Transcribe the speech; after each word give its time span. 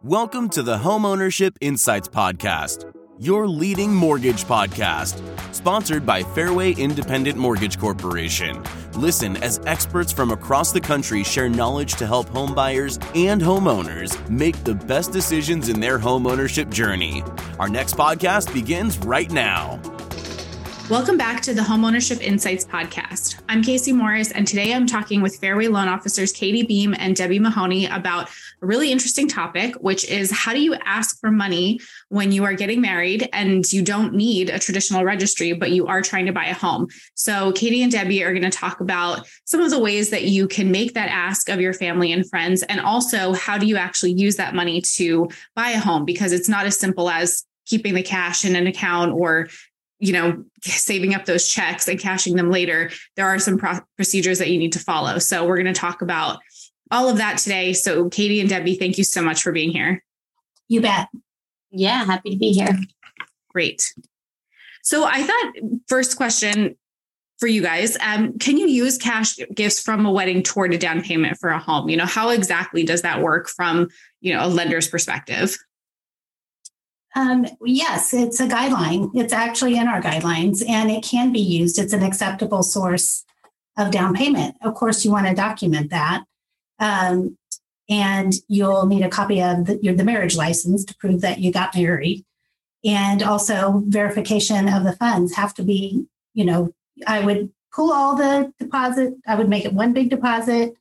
Welcome 0.00 0.48
to 0.50 0.64
the 0.64 0.78
Homeownership 0.78 1.56
Insights 1.60 2.08
Podcast, 2.08 2.92
your 3.20 3.46
leading 3.46 3.94
mortgage 3.94 4.42
podcast, 4.44 5.22
sponsored 5.54 6.04
by 6.04 6.24
Fairway 6.24 6.72
Independent 6.72 7.38
Mortgage 7.38 7.78
Corporation. 7.78 8.60
Listen 8.94 9.36
as 9.44 9.60
experts 9.64 10.10
from 10.10 10.32
across 10.32 10.72
the 10.72 10.80
country 10.80 11.22
share 11.22 11.48
knowledge 11.48 11.94
to 11.94 12.06
help 12.06 12.28
homebuyers 12.30 13.00
and 13.14 13.40
homeowners 13.40 14.28
make 14.28 14.64
the 14.64 14.74
best 14.74 15.12
decisions 15.12 15.68
in 15.68 15.78
their 15.78 16.00
homeownership 16.00 16.68
journey. 16.72 17.22
Our 17.60 17.68
next 17.68 17.94
podcast 17.94 18.52
begins 18.52 18.98
right 18.98 19.30
now. 19.30 19.80
Welcome 20.90 21.16
back 21.16 21.40
to 21.42 21.54
the 21.54 21.62
Homeownership 21.62 22.20
Insights 22.20 22.66
Podcast. 22.66 23.40
I'm 23.48 23.62
Casey 23.62 23.92
Morris, 23.92 24.32
and 24.32 24.46
today 24.46 24.74
I'm 24.74 24.86
talking 24.86 25.22
with 25.22 25.36
Fairway 25.36 25.68
Loan 25.68 25.86
Officers 25.88 26.32
Katie 26.32 26.64
Beam 26.64 26.94
and 26.98 27.14
Debbie 27.14 27.38
Mahoney 27.38 27.86
about 27.86 28.28
a 28.28 28.66
really 28.66 28.90
interesting 28.90 29.28
topic, 29.28 29.74
which 29.76 30.04
is 30.10 30.30
how 30.32 30.52
do 30.52 30.60
you 30.60 30.74
ask 30.84 31.18
for 31.20 31.30
money 31.30 31.80
when 32.08 32.32
you 32.32 32.44
are 32.44 32.52
getting 32.52 32.80
married 32.80 33.28
and 33.32 33.72
you 33.72 33.80
don't 33.80 34.12
need 34.12 34.50
a 34.50 34.58
traditional 34.58 35.04
registry, 35.04 35.52
but 35.52 35.70
you 35.70 35.86
are 35.86 36.02
trying 36.02 36.26
to 36.26 36.32
buy 36.32 36.46
a 36.46 36.54
home? 36.54 36.88
So, 37.14 37.52
Katie 37.52 37.82
and 37.82 37.92
Debbie 37.92 38.24
are 38.24 38.32
going 38.32 38.42
to 38.42 38.50
talk 38.50 38.80
about 38.80 39.26
some 39.44 39.60
of 39.60 39.70
the 39.70 39.80
ways 39.80 40.10
that 40.10 40.24
you 40.24 40.48
can 40.48 40.70
make 40.70 40.94
that 40.94 41.08
ask 41.08 41.48
of 41.48 41.60
your 41.60 41.72
family 41.72 42.12
and 42.12 42.28
friends, 42.28 42.64
and 42.64 42.80
also 42.80 43.32
how 43.34 43.56
do 43.56 43.66
you 43.66 43.76
actually 43.76 44.12
use 44.12 44.36
that 44.36 44.54
money 44.54 44.82
to 44.96 45.28
buy 45.54 45.70
a 45.70 45.80
home 45.80 46.04
because 46.04 46.32
it's 46.32 46.48
not 46.48 46.66
as 46.66 46.76
simple 46.76 47.08
as 47.08 47.44
keeping 47.64 47.94
the 47.94 48.02
cash 48.02 48.44
in 48.44 48.56
an 48.56 48.66
account 48.66 49.12
or 49.12 49.48
you 50.02 50.12
know, 50.12 50.44
saving 50.62 51.14
up 51.14 51.26
those 51.26 51.48
checks 51.48 51.86
and 51.86 51.98
cashing 51.98 52.34
them 52.34 52.50
later, 52.50 52.90
there 53.14 53.24
are 53.24 53.38
some 53.38 53.56
pro- 53.56 53.78
procedures 53.94 54.40
that 54.40 54.50
you 54.50 54.58
need 54.58 54.72
to 54.72 54.80
follow. 54.80 55.18
So 55.18 55.46
we're 55.46 55.56
going 55.56 55.72
to 55.72 55.80
talk 55.80 56.02
about 56.02 56.40
all 56.90 57.08
of 57.08 57.18
that 57.18 57.38
today. 57.38 57.72
So 57.72 58.08
Katie 58.08 58.40
and 58.40 58.48
Debbie, 58.48 58.74
thank 58.74 58.98
you 58.98 59.04
so 59.04 59.22
much 59.22 59.44
for 59.44 59.52
being 59.52 59.70
here. 59.70 60.02
You 60.66 60.80
bet. 60.80 61.06
Yeah, 61.70 62.04
happy 62.04 62.30
to 62.30 62.36
be 62.36 62.52
here. 62.52 62.76
Great. 63.50 63.94
So 64.82 65.04
I 65.04 65.22
thought 65.22 65.52
first 65.86 66.16
question 66.16 66.76
for 67.38 67.46
you 67.46 67.62
guys, 67.62 67.96
um, 68.00 68.36
can 68.38 68.56
you 68.56 68.66
use 68.66 68.98
cash 68.98 69.36
gifts 69.54 69.80
from 69.80 70.04
a 70.04 70.10
wedding 70.10 70.42
toward 70.42 70.74
a 70.74 70.78
down 70.78 71.00
payment 71.02 71.38
for 71.38 71.50
a 71.50 71.60
home? 71.60 71.88
You 71.88 71.96
know, 71.96 72.06
how 72.06 72.30
exactly 72.30 72.82
does 72.82 73.02
that 73.02 73.20
work 73.20 73.48
from, 73.48 73.88
you 74.20 74.34
know, 74.34 74.44
a 74.44 74.48
lender's 74.48 74.88
perspective? 74.88 75.56
Um, 77.14 77.46
yes, 77.64 78.14
it's 78.14 78.40
a 78.40 78.46
guideline. 78.46 79.10
It's 79.14 79.32
actually 79.32 79.76
in 79.76 79.86
our 79.86 80.00
guidelines 80.00 80.66
and 80.66 80.90
it 80.90 81.02
can 81.02 81.32
be 81.32 81.40
used. 81.40 81.78
It's 81.78 81.92
an 81.92 82.02
acceptable 82.02 82.62
source 82.62 83.24
of 83.76 83.90
down 83.90 84.14
payment. 84.14 84.56
Of 84.62 84.74
course, 84.74 85.04
you 85.04 85.10
want 85.10 85.26
to 85.26 85.34
document 85.34 85.90
that. 85.90 86.24
Um, 86.78 87.36
and 87.88 88.32
you'll 88.48 88.86
need 88.86 89.02
a 89.02 89.10
copy 89.10 89.42
of 89.42 89.66
the, 89.66 89.78
your, 89.82 89.94
the 89.94 90.04
marriage 90.04 90.36
license 90.36 90.84
to 90.86 90.96
prove 90.96 91.20
that 91.20 91.40
you 91.40 91.52
got 91.52 91.76
married. 91.76 92.24
And 92.84 93.22
also 93.22 93.82
verification 93.86 94.68
of 94.68 94.84
the 94.84 94.96
funds 94.96 95.34
have 95.34 95.54
to 95.54 95.62
be, 95.62 96.06
you 96.32 96.44
know, 96.44 96.72
I 97.06 97.20
would 97.20 97.50
pull 97.74 97.92
all 97.92 98.16
the 98.16 98.52
deposit. 98.58 99.14
I 99.26 99.34
would 99.34 99.48
make 99.48 99.64
it 99.64 99.74
one 99.74 99.92
big 99.92 100.10
deposit, 100.10 100.74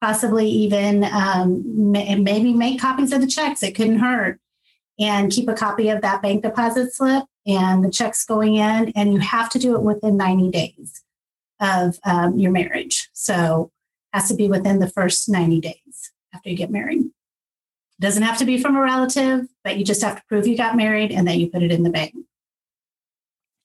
possibly 0.00 0.48
even 0.48 1.04
um, 1.04 1.92
maybe 1.92 2.54
make 2.54 2.80
copies 2.80 3.12
of 3.12 3.20
the 3.20 3.26
checks. 3.26 3.62
It 3.62 3.74
couldn't 3.74 3.98
hurt 3.98 4.40
and 4.98 5.32
keep 5.32 5.48
a 5.48 5.54
copy 5.54 5.88
of 5.88 6.02
that 6.02 6.22
bank 6.22 6.42
deposit 6.42 6.92
slip 6.92 7.24
and 7.46 7.84
the 7.84 7.90
checks 7.90 8.24
going 8.24 8.56
in. 8.56 8.92
And 8.94 9.12
you 9.12 9.18
have 9.20 9.48
to 9.50 9.58
do 9.58 9.74
it 9.74 9.82
within 9.82 10.16
90 10.16 10.50
days 10.50 11.02
of 11.60 11.98
um, 12.04 12.38
your 12.38 12.50
marriage. 12.50 13.08
So 13.12 13.70
it 14.12 14.18
has 14.18 14.28
to 14.28 14.34
be 14.34 14.48
within 14.48 14.78
the 14.78 14.90
first 14.90 15.28
90 15.28 15.60
days 15.60 16.12
after 16.34 16.50
you 16.50 16.56
get 16.56 16.70
married. 16.70 17.00
It 17.00 18.00
Doesn't 18.00 18.22
have 18.22 18.38
to 18.38 18.44
be 18.44 18.60
from 18.60 18.76
a 18.76 18.80
relative, 18.80 19.46
but 19.64 19.76
you 19.78 19.84
just 19.84 20.02
have 20.02 20.16
to 20.16 20.22
prove 20.28 20.46
you 20.46 20.56
got 20.56 20.76
married 20.76 21.12
and 21.12 21.26
that 21.28 21.38
you 21.38 21.48
put 21.48 21.62
it 21.62 21.72
in 21.72 21.82
the 21.82 21.90
bank. 21.90 22.14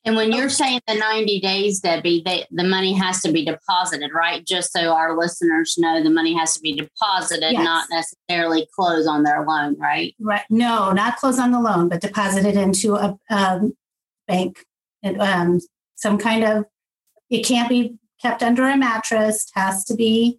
And 0.08 0.16
when 0.16 0.32
you're 0.32 0.48
saying 0.48 0.80
the 0.88 0.96
90 0.96 1.42
days, 1.42 1.82
Debbie, 1.82 2.22
they, 2.26 2.46
the 2.50 2.64
money 2.64 2.94
has 2.94 3.20
to 3.24 3.32
be 3.34 3.44
deposited, 3.44 4.12
right? 4.16 4.46
Just 4.48 4.72
so 4.72 4.94
our 4.94 5.18
listeners 5.18 5.76
know 5.78 6.02
the 6.02 6.10
money 6.10 6.34
has 6.34 6.54
to 6.54 6.62
be 6.62 6.76
deposited, 6.76 7.52
yes. 7.52 7.62
not 7.62 7.90
necessarily 7.92 8.70
close 8.74 9.06
on 9.06 9.24
their 9.24 9.46
loan, 9.46 9.78
right? 9.78 10.16
Right. 10.18 10.46
No, 10.50 10.94
not 10.94 11.18
close 11.18 11.38
on 11.38 11.52
the 11.52 11.60
loan, 11.60 11.90
but 11.90 12.00
deposited 12.00 12.56
into 12.56 12.96
a 12.96 13.20
um, 13.30 13.76
bank. 14.30 14.64
And, 15.04 15.22
um, 15.22 15.60
some 15.96 16.18
kind 16.18 16.46
of, 16.46 16.64
it 17.30 17.46
can't 17.46 17.68
be 17.68 17.98
kept 18.22 18.42
under 18.42 18.66
a 18.66 18.78
mattress, 18.78 19.52
has 19.56 19.84
to 19.86 19.94
be 19.94 20.38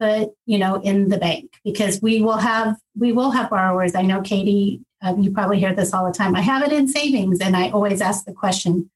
put, 0.00 0.30
you 0.44 0.58
know, 0.58 0.80
in 0.80 1.08
the 1.08 1.18
bank 1.18 1.52
because 1.62 2.02
we 2.02 2.20
will 2.20 2.38
have, 2.38 2.74
we 2.98 3.12
will 3.12 3.30
have 3.30 3.48
borrowers. 3.48 3.94
I 3.94 4.02
know 4.02 4.22
Katie, 4.22 4.80
um, 5.02 5.22
you 5.22 5.30
probably 5.30 5.60
hear 5.60 5.72
this 5.72 5.94
all 5.94 6.04
the 6.04 6.12
time. 6.12 6.34
I 6.34 6.40
have 6.40 6.64
it 6.64 6.72
in 6.72 6.88
savings. 6.88 7.38
And 7.40 7.56
I 7.56 7.70
always 7.70 8.00
ask 8.00 8.24
the 8.24 8.32
question, 8.32 8.90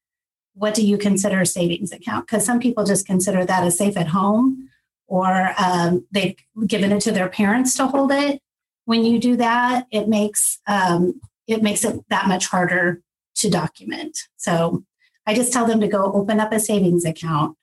what 0.59 0.73
do 0.73 0.85
you 0.85 0.97
consider 0.97 1.39
a 1.39 1.45
savings 1.45 1.93
account? 1.93 2.27
Because 2.27 2.45
some 2.45 2.59
people 2.59 2.83
just 2.83 3.07
consider 3.07 3.45
that 3.45 3.65
a 3.65 3.71
safe 3.71 3.95
at 3.95 4.09
home 4.09 4.69
or 5.07 5.53
um, 5.57 6.05
they've 6.11 6.35
given 6.67 6.91
it 6.91 7.01
to 7.01 7.13
their 7.13 7.29
parents 7.29 7.75
to 7.77 7.87
hold 7.87 8.11
it. 8.11 8.41
When 8.83 9.05
you 9.05 9.19
do 9.19 9.37
that, 9.37 9.87
it 9.89 10.09
makes 10.09 10.59
um, 10.67 11.21
it 11.47 11.63
makes 11.63 11.85
it 11.85 12.03
that 12.09 12.27
much 12.27 12.47
harder 12.47 13.01
to 13.35 13.49
document. 13.49 14.19
So 14.35 14.83
I 15.25 15.33
just 15.33 15.53
tell 15.53 15.65
them 15.65 15.79
to 15.79 15.87
go 15.87 16.11
open 16.11 16.41
up 16.41 16.51
a 16.51 16.59
savings 16.59 17.05
account 17.05 17.55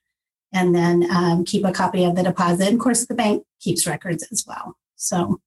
and 0.51 0.73
then 0.73 1.07
um, 1.11 1.45
keep 1.45 1.65
a 1.65 1.71
copy 1.71 2.03
of 2.03 2.15
the 2.15 2.23
deposit. 2.23 2.67
And 2.67 2.77
of 2.77 2.81
course, 2.81 3.05
the 3.05 3.13
bank 3.13 3.43
keeps 3.59 3.85
records 3.85 4.25
as 4.31 4.43
well. 4.47 4.75
So 4.95 5.39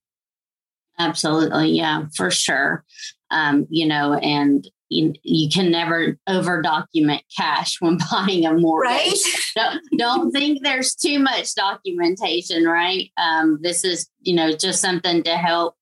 absolutely, 0.99 1.71
yeah, 1.71 2.05
for 2.15 2.31
sure. 2.31 2.85
Um, 3.33 3.67
you 3.71 3.87
know, 3.87 4.15
and 4.15 4.69
you, 4.91 5.15
you 5.23 5.49
can 5.49 5.71
never 5.71 6.19
over 6.27 6.61
document 6.61 7.23
cash 7.35 7.81
when 7.81 7.99
buying 8.11 8.45
a 8.45 8.53
mortgage. 8.53 8.91
Right? 8.91 9.15
don't, 9.55 9.81
don't 9.97 10.31
think 10.33 10.63
there's 10.63 10.95
too 10.95 11.19
much 11.19 11.55
documentation, 11.55 12.65
right? 12.65 13.11
Um, 13.17 13.59
this 13.63 13.85
is, 13.85 14.09
you 14.21 14.35
know, 14.35 14.53
just 14.53 14.81
something 14.81 15.23
to 15.23 15.37
help 15.37 15.77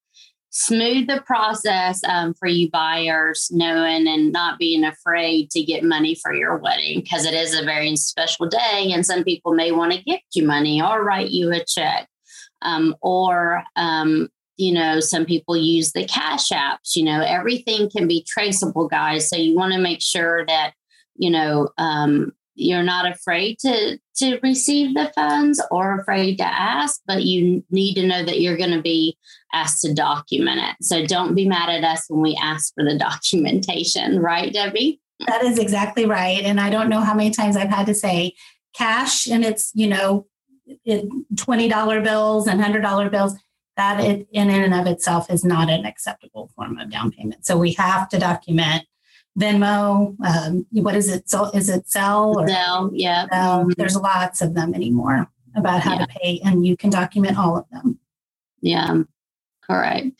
smooth 0.50 1.06
the 1.06 1.22
process 1.22 2.02
um, 2.04 2.34
for 2.34 2.48
you 2.48 2.70
buyers, 2.70 3.48
knowing 3.52 4.06
and 4.08 4.32
not 4.32 4.58
being 4.58 4.84
afraid 4.84 5.50
to 5.50 5.62
get 5.62 5.84
money 5.84 6.14
for 6.14 6.34
your 6.34 6.56
wedding 6.56 7.00
because 7.00 7.24
it 7.24 7.34
is 7.34 7.54
a 7.54 7.64
very 7.64 7.94
special 7.96 8.46
day. 8.46 8.90
And 8.92 9.04
some 9.04 9.24
people 9.24 9.54
may 9.54 9.72
want 9.72 9.92
to 9.92 10.02
gift 10.02 10.24
you 10.34 10.44
money 10.44 10.82
or 10.82 11.04
write 11.04 11.30
you 11.30 11.52
a 11.52 11.64
check. 11.64 12.08
Um, 12.60 12.96
or 13.02 13.62
um, 13.76 14.28
you 14.58 14.72
know, 14.72 14.98
some 15.00 15.24
people 15.24 15.56
use 15.56 15.92
the 15.92 16.04
cash 16.04 16.50
apps, 16.50 16.96
you 16.96 17.04
know, 17.04 17.22
everything 17.22 17.88
can 17.88 18.08
be 18.08 18.24
traceable, 18.26 18.88
guys. 18.88 19.28
So 19.30 19.36
you 19.36 19.56
want 19.56 19.72
to 19.72 19.78
make 19.78 20.02
sure 20.02 20.44
that, 20.46 20.72
you 21.16 21.30
know, 21.30 21.68
um, 21.78 22.32
you're 22.56 22.82
not 22.82 23.10
afraid 23.10 23.56
to 23.60 23.98
to 24.16 24.40
receive 24.42 24.94
the 24.94 25.12
funds 25.14 25.62
or 25.70 26.00
afraid 26.00 26.38
to 26.38 26.44
ask, 26.44 27.00
but 27.06 27.22
you 27.22 27.62
need 27.70 27.94
to 27.94 28.06
know 28.06 28.24
that 28.24 28.40
you're 28.40 28.56
going 28.56 28.72
to 28.72 28.82
be 28.82 29.16
asked 29.52 29.82
to 29.82 29.94
document 29.94 30.60
it. 30.60 30.84
So 30.84 31.06
don't 31.06 31.36
be 31.36 31.46
mad 31.46 31.68
at 31.68 31.84
us 31.84 32.06
when 32.08 32.20
we 32.20 32.36
ask 32.42 32.74
for 32.74 32.82
the 32.82 32.98
documentation, 32.98 34.18
right, 34.18 34.52
Debbie? 34.52 35.00
That 35.28 35.44
is 35.44 35.58
exactly 35.58 36.04
right. 36.04 36.42
And 36.42 36.60
I 36.60 36.68
don't 36.68 36.88
know 36.88 37.00
how 37.00 37.14
many 37.14 37.30
times 37.30 37.56
I've 37.56 37.70
had 37.70 37.86
to 37.86 37.94
say 37.94 38.34
cash 38.74 39.28
and 39.28 39.44
it's, 39.44 39.70
you 39.74 39.86
know, 39.86 40.26
$20 40.86 42.04
bills 42.04 42.46
and 42.46 42.60
$100 42.60 43.10
bills 43.10 43.34
that 43.78 44.00
it, 44.00 44.28
in 44.32 44.50
and 44.50 44.74
of 44.74 44.88
itself 44.88 45.30
is 45.30 45.44
not 45.44 45.70
an 45.70 45.86
acceptable 45.86 46.50
form 46.56 46.76
of 46.78 46.90
down 46.90 47.12
payment. 47.12 47.46
So 47.46 47.56
we 47.56 47.72
have 47.74 48.08
to 48.08 48.18
document 48.18 48.84
Venmo. 49.38 50.16
Um, 50.26 50.66
what 50.72 50.96
is 50.96 51.08
it? 51.08 51.30
So 51.30 51.44
is 51.54 51.68
it 51.68 51.86
Zelle? 51.86 52.34
Or 52.34 52.46
Zelle, 52.46 52.90
yeah. 52.92 53.26
Zelle? 53.28 53.60
Mm-hmm. 53.60 53.70
There's 53.78 53.96
lots 53.96 54.42
of 54.42 54.54
them 54.54 54.74
anymore 54.74 55.30
about 55.54 55.80
how 55.80 55.94
yeah. 55.94 56.06
to 56.06 56.06
pay, 56.08 56.40
and 56.44 56.66
you 56.66 56.76
can 56.76 56.90
document 56.90 57.38
all 57.38 57.56
of 57.56 57.66
them. 57.70 58.00
Yeah, 58.60 59.02
correct. 59.62 60.10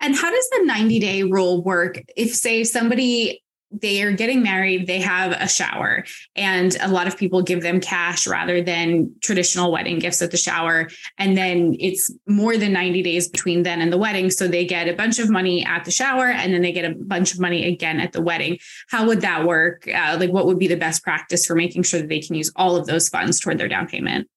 And 0.00 0.14
how 0.14 0.30
does 0.30 0.48
the 0.50 0.64
90 0.66 1.00
day 1.00 1.22
rule 1.22 1.62
work? 1.64 2.04
If, 2.14 2.34
say, 2.34 2.62
somebody 2.62 3.42
they 3.70 4.02
are 4.02 4.12
getting 4.12 4.42
married, 4.42 4.86
they 4.86 5.00
have 5.00 5.32
a 5.32 5.48
shower, 5.48 6.04
and 6.34 6.76
a 6.80 6.88
lot 6.88 7.06
of 7.06 7.16
people 7.16 7.42
give 7.42 7.62
them 7.62 7.80
cash 7.80 8.26
rather 8.26 8.62
than 8.62 9.14
traditional 9.22 9.70
wedding 9.70 9.98
gifts 9.98 10.22
at 10.22 10.30
the 10.30 10.36
shower. 10.36 10.88
And 11.18 11.36
then 11.36 11.76
it's 11.78 12.10
more 12.26 12.56
than 12.56 12.72
90 12.72 13.02
days 13.02 13.28
between 13.28 13.62
then 13.64 13.80
and 13.80 13.92
the 13.92 13.98
wedding. 13.98 14.30
So 14.30 14.48
they 14.48 14.64
get 14.64 14.88
a 14.88 14.94
bunch 14.94 15.18
of 15.18 15.28
money 15.28 15.64
at 15.64 15.84
the 15.84 15.90
shower 15.90 16.26
and 16.26 16.54
then 16.54 16.62
they 16.62 16.72
get 16.72 16.90
a 16.90 16.94
bunch 16.94 17.34
of 17.34 17.40
money 17.40 17.66
again 17.66 18.00
at 18.00 18.12
the 18.12 18.22
wedding. 18.22 18.58
How 18.88 19.06
would 19.06 19.20
that 19.20 19.44
work? 19.44 19.86
Uh, 19.86 20.16
like, 20.18 20.30
what 20.30 20.46
would 20.46 20.58
be 20.58 20.68
the 20.68 20.76
best 20.76 21.02
practice 21.02 21.44
for 21.44 21.54
making 21.54 21.82
sure 21.82 22.00
that 22.00 22.08
they 22.08 22.20
can 22.20 22.36
use 22.36 22.50
all 22.56 22.76
of 22.76 22.86
those 22.86 23.08
funds 23.08 23.38
toward 23.38 23.58
their 23.58 23.68
down 23.68 23.86
payment? 23.86 24.28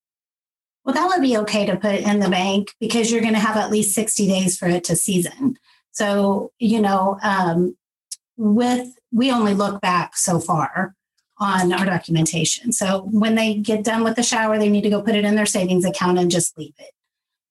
Well, 0.84 0.96
that 0.96 1.08
would 1.08 1.22
be 1.22 1.38
okay 1.38 1.66
to 1.68 1.78
put 1.78 2.02
in 2.02 2.20
the 2.20 2.30
bank 2.30 2.72
because 2.80 3.12
you're 3.12 3.22
going 3.22 3.34
to 3.34 3.40
have 3.40 3.56
at 3.56 3.70
least 3.70 3.94
60 3.94 4.28
days 4.28 4.58
for 4.58 4.68
it 4.68 4.84
to 4.86 4.96
season. 4.96 5.58
So, 5.92 6.52
you 6.58 6.82
know, 6.82 7.20
um, 7.22 7.78
with 8.36 8.88
we 9.12 9.32
only 9.32 9.54
look 9.54 9.82
back 9.82 10.16
so 10.16 10.40
far 10.40 10.96
on 11.38 11.74
our 11.74 11.86
documentation. 11.86 12.72
So 12.72 13.08
when 13.12 13.36
they 13.36 13.56
get 13.56 13.84
done 13.84 14.04
with 14.04 14.16
the 14.16 14.24
shower, 14.24 14.58
they 14.58 14.70
need 14.70 14.84
to 14.84 14.90
go 14.90 15.02
put 15.02 15.16
it 15.16 15.26
in 15.26 15.36
their 15.36 15.46
savings 15.46 15.86
account 15.86 16.20
and 16.20 16.30
just 16.30 16.58
leave 16.58 16.74
it. 16.78 16.92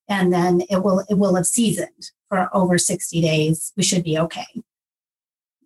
And 0.08 0.32
then 0.32 0.62
it 0.70 0.82
will 0.82 1.04
it 1.08 1.14
will 1.14 1.34
have 1.36 1.46
seasoned 1.46 2.10
for 2.28 2.48
over 2.54 2.78
60 2.78 3.20
days, 3.20 3.72
we 3.76 3.82
should 3.82 4.04
be 4.04 4.18
okay. 4.18 4.46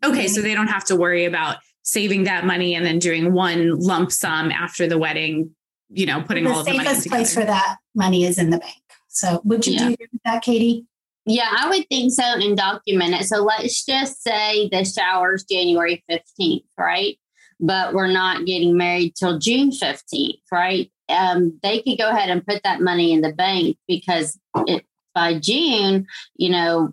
Okay, 0.04 0.26
so 0.26 0.40
they 0.42 0.54
don't 0.54 0.66
have 0.68 0.84
to 0.86 0.96
worry 0.96 1.24
about 1.24 1.58
saving 1.82 2.24
that 2.24 2.44
money 2.44 2.74
and 2.74 2.84
then 2.84 2.98
doing 2.98 3.32
one 3.32 3.78
lump 3.78 4.10
sum 4.10 4.50
after 4.50 4.86
the 4.86 4.98
wedding, 4.98 5.54
you 5.90 6.06
know, 6.06 6.22
putting 6.22 6.44
the 6.44 6.50
all 6.50 6.60
of 6.60 6.66
the 6.66 6.72
money 6.72 6.88
safest 6.88 7.08
place 7.08 7.34
for 7.34 7.44
that 7.44 7.76
money 7.94 8.24
is 8.24 8.38
in 8.38 8.50
the 8.50 8.58
bank. 8.58 8.82
So 9.08 9.40
would 9.44 9.66
you 9.66 9.74
Yeah. 9.74 9.88
do 9.90 9.96
that, 10.24 10.42
Katie? 10.42 10.86
Yeah, 11.26 11.48
I 11.50 11.68
would 11.70 11.88
think 11.88 12.12
so 12.12 12.22
and 12.22 12.56
document 12.56 13.14
it. 13.14 13.24
So 13.24 13.42
let's 13.42 13.84
just 13.84 14.22
say 14.22 14.68
the 14.70 14.84
shower's 14.84 15.44
January 15.44 16.04
15th, 16.10 16.64
right? 16.78 17.16
But 17.60 17.94
we're 17.94 18.08
not 18.08 18.44
getting 18.44 18.76
married 18.76 19.14
till 19.16 19.38
June 19.38 19.70
15th, 19.70 20.40
right? 20.52 20.90
Um, 21.08 21.58
they 21.62 21.80
could 21.82 21.98
go 21.98 22.10
ahead 22.10 22.30
and 22.30 22.46
put 22.46 22.62
that 22.64 22.80
money 22.80 23.12
in 23.12 23.20
the 23.22 23.32
bank 23.32 23.76
because 23.88 24.38
it, 24.66 24.84
by 25.14 25.38
June, 25.38 26.06
you 26.36 26.50
know, 26.50 26.92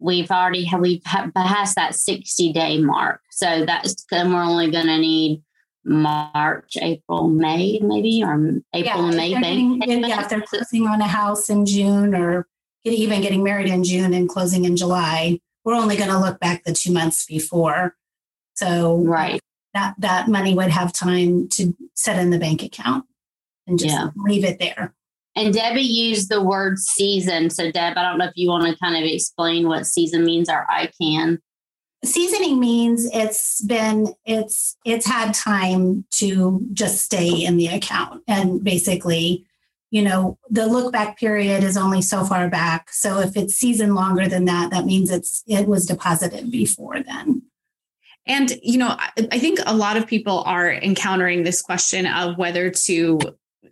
we've 0.00 0.30
already 0.30 0.68
we've 0.78 1.02
passed 1.04 1.74
that 1.76 1.94
60 1.94 2.52
day 2.52 2.78
mark. 2.78 3.20
So 3.30 3.64
that's 3.64 4.04
then 4.10 4.32
we're 4.32 4.42
only 4.42 4.70
going 4.70 4.86
to 4.86 4.98
need 4.98 5.42
March, 5.84 6.76
April, 6.80 7.28
May, 7.28 7.78
maybe, 7.82 8.22
or 8.24 8.34
April 8.74 9.06
and 9.08 9.16
May 9.16 9.32
getting- 9.40 9.80
yeah, 10.08 10.20
if 10.22 10.28
they're 10.28 10.42
closing 10.42 10.86
on 10.86 11.00
a 11.00 11.06
house 11.06 11.48
in 11.48 11.64
June 11.66 12.14
or 12.14 12.46
even 12.84 13.20
getting 13.20 13.42
married 13.42 13.68
in 13.68 13.84
June 13.84 14.14
and 14.14 14.28
closing 14.28 14.64
in 14.64 14.76
July, 14.76 15.40
we're 15.64 15.74
only 15.74 15.96
going 15.96 16.10
to 16.10 16.18
look 16.18 16.40
back 16.40 16.64
the 16.64 16.72
two 16.72 16.92
months 16.92 17.26
before. 17.26 17.96
So 18.54 18.96
Right. 18.98 19.40
that 19.74 19.94
that 19.98 20.28
money 20.28 20.54
would 20.54 20.70
have 20.70 20.92
time 20.92 21.48
to 21.50 21.76
set 21.94 22.18
in 22.18 22.30
the 22.30 22.38
bank 22.38 22.62
account 22.62 23.04
and 23.66 23.78
just 23.78 23.94
Yeah. 23.94 24.08
leave 24.16 24.44
it 24.44 24.58
there. 24.58 24.94
And 25.36 25.54
Debbie 25.54 25.82
used 25.82 26.30
the 26.30 26.42
word 26.42 26.78
season. 26.78 27.50
So, 27.50 27.70
Deb, 27.70 27.96
I 27.96 28.02
don't 28.02 28.18
know 28.18 28.24
if 28.24 28.32
you 28.34 28.48
want 28.48 28.66
to 28.66 28.76
kind 28.82 28.96
of 28.96 29.04
explain 29.04 29.68
what 29.68 29.86
season 29.86 30.24
means, 30.24 30.48
or 30.48 30.66
I 30.68 30.90
can. 31.00 31.38
Seasoning 32.04 32.58
means 32.58 33.08
it's 33.12 33.60
been 33.62 34.14
it's 34.24 34.76
it's 34.84 35.06
had 35.06 35.34
time 35.34 36.04
to 36.12 36.64
just 36.72 37.04
stay 37.04 37.28
in 37.28 37.56
the 37.56 37.66
account 37.68 38.22
and 38.28 38.62
basically 38.62 39.44
you 39.90 40.02
know 40.02 40.38
the 40.50 40.66
look 40.66 40.92
back 40.92 41.18
period 41.18 41.64
is 41.64 41.76
only 41.76 42.02
so 42.02 42.24
far 42.24 42.48
back. 42.48 42.90
So 42.92 43.20
if 43.20 43.36
it's 43.36 43.54
season 43.54 43.94
longer 43.94 44.28
than 44.28 44.44
that 44.46 44.70
that 44.70 44.84
means 44.84 45.10
it's 45.10 45.42
it 45.46 45.66
was 45.66 45.86
deposited 45.86 46.50
before 46.50 47.02
then. 47.02 47.42
And, 48.28 48.52
you 48.62 48.76
know, 48.76 48.94
I, 49.32 49.38
think 49.38 49.58
a 49.64 49.74
lot 49.74 49.96
of 49.96 50.06
people 50.06 50.42
are 50.44 50.70
encountering 50.70 51.44
this 51.44 51.62
question 51.62 52.04
of 52.04 52.36
whether 52.36 52.70
to 52.70 53.18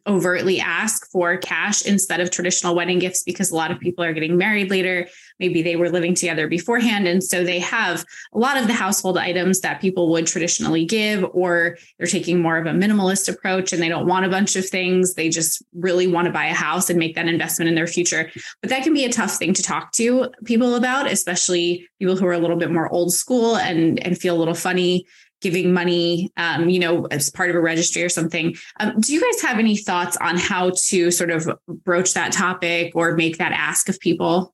overtly 0.06 0.60
ask 0.60 1.10
for 1.10 1.36
cash 1.36 1.84
instead 1.84 2.20
of 2.20 2.30
traditional 2.30 2.74
wedding 2.74 2.98
gifts 2.98 3.22
because 3.22 3.50
a 3.50 3.56
lot 3.56 3.70
of 3.70 3.80
people 3.80 4.04
are 4.04 4.12
getting 4.12 4.36
married 4.36 4.70
later. 4.70 5.06
Maybe 5.38 5.62
they 5.62 5.76
were 5.76 5.90
living 5.90 6.14
together 6.14 6.48
beforehand. 6.48 7.06
And 7.06 7.22
so 7.22 7.44
they 7.44 7.58
have 7.60 8.04
a 8.32 8.38
lot 8.38 8.56
of 8.56 8.66
the 8.66 8.72
household 8.72 9.18
items 9.18 9.60
that 9.60 9.80
people 9.80 10.10
would 10.10 10.26
traditionally 10.26 10.84
give, 10.84 11.24
or 11.32 11.76
they're 11.98 12.06
taking 12.06 12.40
more 12.40 12.56
of 12.56 12.66
a 12.66 12.70
minimalist 12.70 13.28
approach 13.28 13.72
and 13.72 13.82
they 13.82 13.88
don't 13.88 14.06
want 14.06 14.26
a 14.26 14.30
bunch 14.30 14.56
of 14.56 14.68
things. 14.68 15.14
They 15.14 15.28
just 15.28 15.62
really 15.74 16.06
want 16.06 16.26
to 16.26 16.32
buy 16.32 16.46
a 16.46 16.54
house 16.54 16.88
and 16.88 16.98
make 16.98 17.14
that 17.14 17.28
investment 17.28 17.68
in 17.68 17.74
their 17.74 17.86
future. 17.86 18.30
But 18.60 18.70
that 18.70 18.82
can 18.82 18.94
be 18.94 19.04
a 19.04 19.12
tough 19.12 19.36
thing 19.36 19.54
to 19.54 19.62
talk 19.62 19.92
to 19.92 20.30
people 20.44 20.74
about, 20.74 21.10
especially 21.10 21.86
people 21.98 22.16
who 22.16 22.26
are 22.26 22.32
a 22.32 22.38
little 22.38 22.56
bit 22.56 22.70
more 22.70 22.90
old 22.90 23.12
school 23.12 23.56
and, 23.56 24.04
and 24.04 24.18
feel 24.18 24.36
a 24.36 24.38
little 24.38 24.54
funny 24.54 25.06
giving 25.46 25.72
money, 25.72 26.32
um, 26.37 26.69
you 26.69 26.81
know, 26.81 27.06
as 27.12 27.31
part 27.31 27.50
of 27.50 27.54
a 27.54 27.60
registry 27.60 28.02
or 28.02 28.08
something. 28.08 28.56
Um, 28.81 29.00
do 29.00 29.14
you 29.14 29.20
guys 29.20 29.40
have 29.43 29.60
any 29.60 29.76
thoughts 29.76 30.16
on 30.16 30.37
how 30.37 30.72
to 30.88 31.12
sort 31.12 31.31
of 31.31 31.48
broach 31.69 32.14
that 32.14 32.32
topic 32.32 32.96
or 32.96 33.14
make 33.14 33.38
that 33.38 33.52
ask 33.52 33.88
of 33.88 34.00
people? 34.00 34.52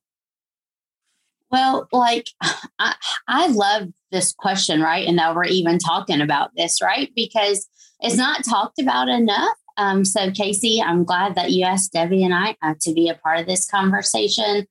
Well, 1.49 1.87
like 1.91 2.27
I, 2.79 2.93
I 3.27 3.47
love 3.47 3.87
this 4.11 4.33
question, 4.33 4.81
right? 4.81 5.07
And 5.07 5.15
now 5.15 5.33
we're 5.33 5.45
even 5.45 5.79
talking 5.79 6.21
about 6.21 6.51
this, 6.55 6.79
right? 6.79 7.11
Because 7.15 7.67
it's 7.99 8.15
not 8.15 8.45
talked 8.45 8.79
about 8.79 9.09
enough. 9.09 9.57
Um, 9.77 10.05
so, 10.05 10.31
Casey, 10.31 10.81
I'm 10.81 11.03
glad 11.03 11.35
that 11.35 11.51
you 11.51 11.65
asked 11.65 11.93
Debbie 11.93 12.23
and 12.23 12.33
I 12.33 12.55
uh, 12.61 12.75
to 12.81 12.93
be 12.93 13.09
a 13.09 13.15
part 13.15 13.39
of 13.39 13.47
this 13.47 13.69
conversation 13.69 14.67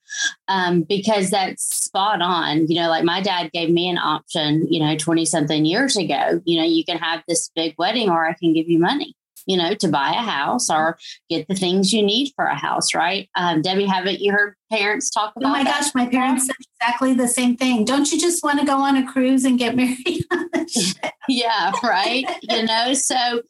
um, 0.49 0.83
because 0.83 1.31
that's 1.31 1.65
spot 1.65 2.23
on. 2.23 2.67
You 2.69 2.81
know, 2.81 2.89
like 2.89 3.05
my 3.05 3.21
dad 3.21 3.51
gave 3.53 3.71
me 3.71 3.89
an 3.89 3.99
option, 3.99 4.67
you 4.71 4.81
know, 4.81 4.97
20 4.97 5.25
something 5.25 5.65
years 5.65 5.97
ago. 5.97 6.41
You 6.45 6.61
know, 6.61 6.67
you 6.67 6.85
can 6.85 6.99
have 6.99 7.23
this 7.29 7.51
big 7.55 7.75
wedding 7.79 8.11
or 8.11 8.27
I 8.27 8.35
can 8.35 8.53
give 8.53 8.69
you 8.69 8.79
money, 8.79 9.15
you 9.47 9.57
know, 9.57 9.75
to 9.75 9.89
buy 9.89 10.11
a 10.11 10.23
house 10.23 10.71
or 10.71 10.99
get 11.29 11.49
the 11.49 11.55
things 11.55 11.93
you 11.93 12.03
need 12.03 12.33
for 12.35 12.45
a 12.45 12.57
house, 12.57 12.95
right? 12.95 13.29
Um, 13.37 13.63
Debbie, 13.63 13.87
haven't 13.87 14.21
you 14.21 14.33
heard 14.33 14.55
parents 14.73 15.11
talk 15.11 15.35
about 15.37 15.49
oh 15.49 15.53
my 15.53 15.65
that? 15.65 15.83
gosh 15.83 15.95
my 15.95 16.07
parents 16.07 16.47
said 16.47 16.57
exactly 16.81 17.13
the 17.13 17.29
same 17.29 17.57
thing 17.57 17.85
don't 17.85 18.11
you 18.11 18.19
just 18.19 18.43
want 18.43 18.59
to 18.59 18.65
go 18.65 18.79
on 18.79 18.97
a 18.97 19.07
cruise 19.07 19.45
and 19.45 19.59
get 19.59 19.77
married 19.77 20.25
on 20.31 20.49
the 20.53 20.67
ship? 20.67 21.13
yeah 21.29 21.73
right 21.83 22.25
you 22.41 22.63
know 22.65 22.95
so 22.95 23.43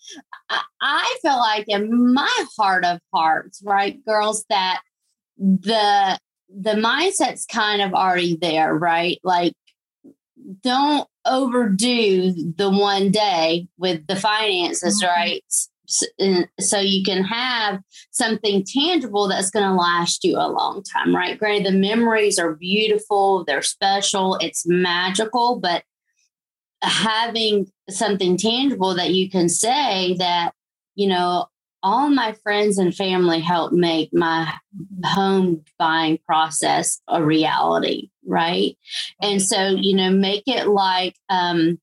I, 0.81 1.19
feel 1.23 1.39
like 1.39 1.65
in 1.69 2.13
my 2.13 2.45
heart 2.57 2.85
of 2.85 2.99
hearts 3.13 3.63
right 3.65 4.05
girls 4.05 4.45
that 4.49 4.81
the 5.39 6.19
the 6.49 6.73
mindset's 6.75 7.47
kind 7.47 7.81
of 7.83 7.95
already 7.95 8.37
there 8.37 8.75
right? 8.75 9.19
Like 9.25 9.55
don't 10.63 11.09
overdo 11.25 12.33
the 12.57 12.69
one 12.71 13.11
day 13.11 13.69
with 13.79 14.07
the 14.07 14.17
finances 14.17 15.03
Mhm. 15.03 15.09
right? 15.09 15.45
So 16.59 16.79
you 16.79 17.03
can 17.05 17.23
have 17.25 17.81
something 18.13 18.65
tangible 18.65 19.29
that's 19.29 19.51
going 19.51 19.67
to 19.67 19.75
last 19.75 20.25
you 20.25 20.37
a 20.37 20.49
long 20.49 20.83
time 20.83 21.15
right? 21.15 21.39
Granted 21.39 21.67
the 21.67 21.79
memories 21.79 22.39
are 22.39 22.55
beautiful 22.55 23.45
they're 23.45 23.63
special 23.63 24.37
it's 24.37 24.67
magical 24.67 25.59
but 25.61 25.85
having 26.83 27.71
something 27.95 28.37
tangible 28.37 28.95
that 28.95 29.11
you 29.11 29.31
can 29.31 29.49
say 29.49 30.17
that, 30.19 30.53
you 30.95 31.09
know, 31.09 31.47
all 31.83 32.09
my 32.11 32.33
friends 32.45 32.79
and 32.79 32.95
family 32.95 33.41
helped 33.41 33.75
make 33.75 34.11
my 34.13 34.53
home 35.05 35.65
buying 35.79 36.19
process 36.27 37.01
a 37.09 37.23
reality, 37.23 38.11
right? 38.25 38.77
And 39.21 39.43
so, 39.43 39.69
you 39.71 39.97
know, 39.97 40.11
make 40.11 40.45
it 40.47 40.69
like, 40.69 41.17
um, 41.29 41.81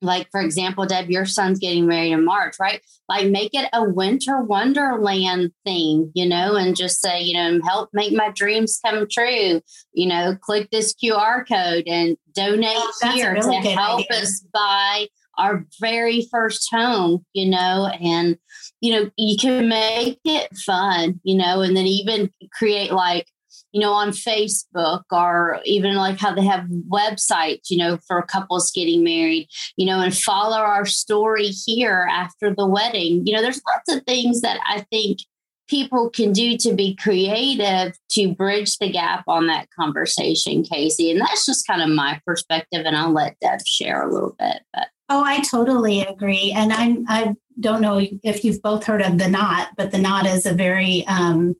like 0.00 0.28
for 0.30 0.40
example, 0.40 0.84
Deb, 0.84 1.10
your 1.10 1.24
son's 1.26 1.58
getting 1.60 1.86
married 1.86 2.12
in 2.12 2.24
March, 2.24 2.56
right? 2.60 2.80
Like 3.08 3.28
make 3.28 3.50
it 3.54 3.68
a 3.72 3.84
winter 3.84 4.40
wonderland 4.42 5.52
theme, 5.64 6.10
you 6.14 6.28
know, 6.28 6.56
and 6.56 6.76
just 6.76 7.00
say, 7.00 7.20
you 7.22 7.34
know, 7.34 7.60
help 7.64 7.90
make 7.92 8.12
my 8.12 8.30
dreams 8.30 8.80
come 8.84 9.06
true. 9.08 9.60
You 9.92 10.08
know, 10.08 10.36
click 10.40 10.70
this 10.70 10.92
QR 10.94 11.46
code 11.46 11.84
and 11.86 12.16
donate 12.32 12.76
Oh, 12.76 13.12
here 13.12 13.34
really 13.34 13.62
to 13.62 13.68
help 13.70 14.06
idea. 14.10 14.22
us 14.22 14.40
buy 14.52 15.06
our 15.38 15.64
very 15.80 16.26
first 16.30 16.68
home, 16.70 17.24
you 17.32 17.48
know, 17.48 17.90
and 18.00 18.38
you 18.80 18.92
know, 18.92 19.10
you 19.16 19.36
can 19.36 19.68
make 19.68 20.18
it 20.24 20.56
fun, 20.58 21.20
you 21.22 21.36
know, 21.36 21.60
and 21.60 21.76
then 21.76 21.86
even 21.86 22.30
create 22.52 22.92
like 22.92 23.26
you 23.72 23.80
know, 23.80 23.92
on 23.92 24.10
Facebook 24.10 25.04
or 25.10 25.60
even 25.64 25.94
like 25.94 26.18
how 26.18 26.34
they 26.34 26.44
have 26.44 26.66
websites, 26.90 27.70
you 27.70 27.78
know, 27.78 27.98
for 28.06 28.22
couples 28.22 28.70
getting 28.70 29.02
married, 29.02 29.48
you 29.76 29.86
know, 29.86 30.00
and 30.00 30.16
follow 30.16 30.58
our 30.58 30.84
story 30.84 31.46
here 31.48 32.06
after 32.10 32.54
the 32.54 32.66
wedding. 32.66 33.26
You 33.26 33.34
know, 33.34 33.42
there's 33.42 33.62
lots 33.66 33.90
of 33.90 34.04
things 34.04 34.42
that 34.42 34.60
I 34.66 34.84
think 34.90 35.20
people 35.68 36.10
can 36.10 36.32
do 36.32 36.58
to 36.58 36.74
be 36.74 36.94
creative 36.96 37.96
to 38.10 38.34
bridge 38.34 38.76
the 38.76 38.90
gap 38.90 39.24
on 39.26 39.46
that 39.46 39.68
conversation, 39.78 40.62
Casey. 40.62 41.10
And 41.10 41.20
that's 41.20 41.46
just 41.46 41.66
kind 41.66 41.80
of 41.80 41.88
my 41.88 42.20
perspective. 42.26 42.84
And 42.84 42.94
I'll 42.94 43.12
let 43.12 43.40
Deb 43.40 43.60
share 43.66 44.06
a 44.06 44.12
little 44.12 44.36
bit. 44.38 44.62
But 44.74 44.88
Oh, 45.14 45.22
I 45.22 45.40
totally 45.40 46.00
agree. 46.00 46.54
And 46.56 46.72
I'm, 46.72 47.04
I 47.06 47.34
don't 47.60 47.82
know 47.82 48.00
if 48.22 48.46
you've 48.46 48.62
both 48.62 48.84
heard 48.84 49.02
of 49.02 49.18
the 49.18 49.28
Knot, 49.28 49.68
but 49.76 49.90
the 49.90 49.98
Knot 49.98 50.24
is 50.24 50.46
a 50.46 50.54
very 50.54 51.06
um, 51.06 51.54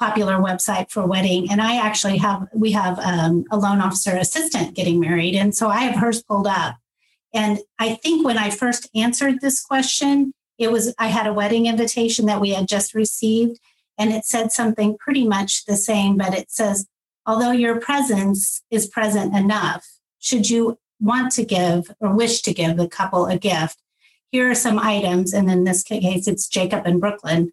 popular 0.00 0.38
website 0.38 0.90
for 0.90 1.06
wedding. 1.06 1.48
And 1.48 1.62
I 1.62 1.76
actually 1.76 2.16
have 2.16 2.48
we 2.52 2.72
have 2.72 2.98
um, 2.98 3.44
a 3.52 3.56
loan 3.56 3.80
officer 3.80 4.16
assistant 4.16 4.74
getting 4.74 4.98
married, 4.98 5.36
and 5.36 5.54
so 5.54 5.68
I 5.68 5.82
have 5.82 5.94
hers 5.94 6.24
pulled 6.24 6.48
up. 6.48 6.74
And 7.32 7.60
I 7.78 7.94
think 7.94 8.26
when 8.26 8.36
I 8.36 8.50
first 8.50 8.90
answered 8.96 9.42
this 9.42 9.62
question, 9.62 10.34
it 10.58 10.72
was 10.72 10.92
I 10.98 11.06
had 11.06 11.28
a 11.28 11.32
wedding 11.32 11.66
invitation 11.66 12.26
that 12.26 12.40
we 12.40 12.50
had 12.50 12.66
just 12.66 12.94
received, 12.94 13.60
and 13.96 14.12
it 14.12 14.24
said 14.24 14.50
something 14.50 14.98
pretty 14.98 15.24
much 15.24 15.66
the 15.66 15.76
same, 15.76 16.16
but 16.16 16.34
it 16.34 16.50
says, 16.50 16.88
although 17.24 17.52
your 17.52 17.78
presence 17.78 18.60
is 18.72 18.88
present 18.88 19.36
enough, 19.36 19.86
should 20.18 20.50
you 20.50 20.80
want 21.00 21.32
to 21.32 21.44
give 21.44 21.90
or 22.00 22.14
wish 22.14 22.42
to 22.42 22.54
give 22.54 22.76
the 22.76 22.88
couple 22.88 23.26
a 23.26 23.38
gift, 23.38 23.78
here 24.30 24.50
are 24.50 24.54
some 24.54 24.78
items. 24.78 25.32
And 25.32 25.50
in 25.50 25.64
this 25.64 25.82
case, 25.82 26.28
it's 26.28 26.48
Jacob 26.48 26.86
in 26.86 27.00
Brooklyn. 27.00 27.52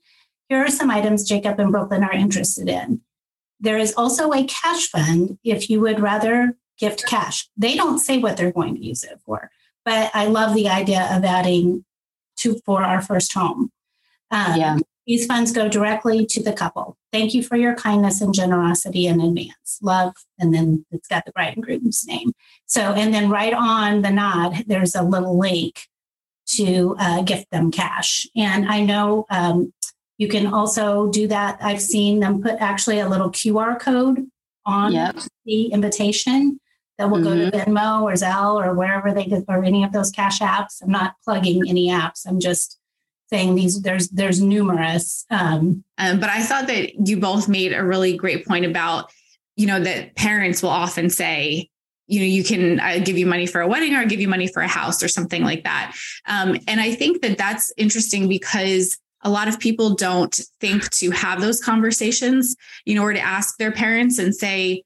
Here 0.49 0.63
are 0.63 0.69
some 0.69 0.91
items 0.91 1.27
Jacob 1.27 1.59
and 1.59 1.71
Brooklyn 1.71 2.03
are 2.03 2.13
interested 2.13 2.69
in. 2.69 3.01
There 3.59 3.77
is 3.77 3.93
also 3.95 4.31
a 4.33 4.43
cash 4.45 4.87
fund 4.89 5.39
if 5.43 5.69
you 5.69 5.79
would 5.81 5.99
rather 5.99 6.57
gift 6.77 7.05
cash. 7.07 7.47
They 7.55 7.75
don't 7.75 7.99
say 7.99 8.17
what 8.17 8.37
they're 8.37 8.51
going 8.51 8.75
to 8.75 8.83
use 8.83 9.03
it 9.03 9.21
for, 9.25 9.49
but 9.85 10.11
I 10.13 10.25
love 10.25 10.53
the 10.53 10.67
idea 10.67 11.07
of 11.09 11.23
adding 11.23 11.85
to 12.37 12.59
for 12.65 12.83
our 12.83 13.01
first 13.01 13.33
home. 13.33 13.71
Um, 14.29 14.59
Yeah. 14.59 14.77
These 15.07 15.27
funds 15.27 15.51
go 15.51 15.69
directly 15.69 16.25
to 16.25 16.41
the 16.41 16.53
couple. 16.53 16.97
Thank 17.12 17.33
you 17.33 17.43
for 17.43 17.55
your 17.55 17.75
kindness 17.75 18.21
and 18.21 18.33
generosity 18.33 19.05
in 19.05 19.21
advance. 19.21 19.79
Love, 19.81 20.15
and 20.39 20.53
then 20.53 20.85
it's 20.91 21.07
got 21.07 21.25
the 21.25 21.31
bride 21.31 21.55
and 21.55 21.63
groom's 21.63 22.05
name. 22.07 22.31
So, 22.65 22.93
and 22.93 23.13
then 23.13 23.29
right 23.29 23.53
on 23.53 24.01
the 24.01 24.09
Knot, 24.09 24.63
there's 24.67 24.95
a 24.95 25.03
little 25.03 25.38
link 25.38 25.88
to 26.47 26.95
uh, 27.00 27.21
gift 27.21 27.51
them 27.51 27.71
cash. 27.71 28.27
And 28.35 28.67
I 28.67 28.81
know 28.81 29.25
um, 29.29 29.74
you 30.17 30.27
can 30.27 30.47
also 30.47 31.09
do 31.09 31.27
that. 31.27 31.57
I've 31.62 31.81
seen 31.81 32.19
them 32.19 32.41
put 32.41 32.55
actually 32.59 33.00
a 33.00 33.09
little 33.09 33.29
QR 33.29 33.79
code 33.79 34.27
on 34.65 34.93
yep. 34.93 35.17
the 35.45 35.67
invitation 35.67 36.59
that 36.97 37.09
will 37.09 37.17
mm-hmm. 37.17 37.25
go 37.25 37.51
to 37.51 37.57
mm-hmm. 37.57 37.71
Venmo 37.71 38.03
or 38.03 38.13
Zelle 38.13 38.63
or 38.63 38.74
wherever 38.74 39.13
they 39.13 39.25
get, 39.25 39.43
or 39.47 39.63
any 39.63 39.83
of 39.83 39.91
those 39.91 40.12
cash 40.12 40.39
apps. 40.39 40.81
I'm 40.81 40.91
not 40.91 41.15
plugging 41.24 41.67
any 41.67 41.89
apps. 41.89 42.25
I'm 42.25 42.39
just 42.39 42.79
saying 43.29 43.55
these 43.55 43.82
there's 43.82 44.10
there's 44.10 44.41
numerous 44.41 45.25
um, 45.29 45.84
um, 45.98 46.20
but 46.20 46.29
i 46.29 46.41
thought 46.41 46.67
that 46.67 47.08
you 47.08 47.17
both 47.20 47.48
made 47.48 47.74
a 47.74 47.84
really 47.84 48.15
great 48.15 48.46
point 48.46 48.65
about 48.65 49.12
you 49.55 49.67
know 49.67 49.79
that 49.79 50.15
parents 50.15 50.62
will 50.62 50.70
often 50.70 51.10
say 51.10 51.70
you 52.08 52.20
know 52.20 52.25
you 52.25 52.44
can 52.44 52.79
uh, 52.79 53.00
give 53.03 53.17
you 53.17 53.25
money 53.25 53.46
for 53.46 53.62
a 53.62 53.67
wedding 53.67 53.96
or 53.96 54.05
give 54.05 54.20
you 54.20 54.27
money 54.27 54.48
for 54.48 54.62
a 54.62 54.67
house 54.67 55.01
or 55.01 55.08
something 55.08 55.44
like 55.44 55.63
that. 55.63 55.96
Um, 56.27 56.58
and 56.67 56.79
i 56.79 56.94
think 56.94 57.22
that 57.22 57.38
that's 57.38 57.74
interesting 57.77 58.27
because 58.27 58.98
a 59.22 59.29
lot 59.29 59.48
of 59.48 59.60
people 59.60 59.96
don't 59.96 60.39
think 60.60 60.88
to 60.91 61.10
have 61.12 61.41
those 61.41 61.62
conversations 61.62 62.55
you 62.86 62.96
know 62.96 63.03
or 63.03 63.13
to 63.13 63.20
ask 63.20 63.58
their 63.58 63.72
parents 63.72 64.20
and 64.20 64.36
say 64.36 64.84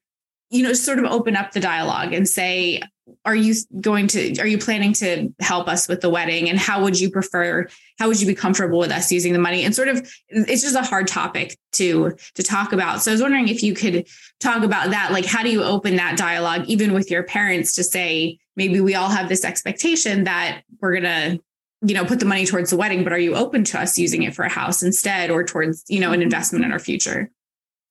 you 0.50 0.63
know 0.63 0.74
sort 0.74 1.00
of 1.00 1.06
open 1.06 1.36
up 1.36 1.51
the 1.51 1.60
dialogue 1.60 2.13
and 2.13 2.27
say 2.27 2.82
are 3.25 3.36
you 3.36 3.53
going 3.79 4.08
to 4.08 4.39
are 4.39 4.48
you 4.48 4.58
planning 4.58 4.94
to 4.94 5.34
help 5.39 5.68
us 5.68 5.88
with 5.88 6.01
the 6.01 6.10
wedding? 6.10 6.50
And 6.50 6.60
how 6.60 6.84
would 6.84 7.00
you 7.00 7.10
prefer 7.10 7.68
how 7.98 8.08
would 8.08 8.20
you 8.20 8.27
be 8.27 8.36
comfortable 8.36 8.79
with 8.79 8.91
us 8.91 9.12
using 9.12 9.34
the 9.34 9.39
money? 9.39 9.63
And 9.63 9.75
sort 9.75 9.88
of 9.88 10.10
it's 10.29 10.62
just 10.62 10.75
a 10.75 10.82
hard 10.82 11.08
topic 11.08 11.58
to 11.74 12.15
to 12.36 12.44
talk 12.44 12.74
about. 12.74 13.01
So 13.01 13.12
i 13.12 13.13
was 13.13 13.22
wondering 13.22 13.48
if 13.48 13.63
you 13.63 13.74
could 13.74 14.08
talk 14.39 14.63
about 14.63 14.91
that. 14.91 15.12
Like 15.12 15.25
how 15.25 15.44
do 15.44 15.50
you 15.50 15.63
open 15.63 15.96
that 15.98 16.18
dialogue 16.18 16.65
even 16.68 16.94
with 16.94 17.12
your 17.12 17.24
parents 17.24 17.74
to 17.75 17.84
say 17.84 18.39
maybe 18.56 18.82
we 18.82 18.96
all 18.96 19.10
have 19.10 19.29
this 19.29 19.46
expectation 19.46 20.25
that 20.25 20.62
we're 20.82 21.00
going 21.00 21.03
to 21.03 21.39
you 21.82 21.96
know 21.96 22.06
put 22.06 22.20
the 22.20 22.25
money 22.25 22.46
towards 22.46 22.72
the 22.72 22.77
wedding 22.77 23.06
but 23.06 23.13
are 23.13 23.20
you 23.20 23.36
open 23.36 23.63
to 23.63 23.79
us 23.79 23.98
using 23.98 24.24
it 24.24 24.36
for 24.36 24.44
a 24.44 24.50
house 24.50 24.84
instead 24.84 25.32
or 25.32 25.46
towards 25.46 25.86
you 25.88 26.01
know 26.01 26.10
an 26.10 26.15
mm-hmm. 26.15 26.24
investment 26.24 26.65
in 26.65 26.74
our 26.74 26.79
future 26.79 27.32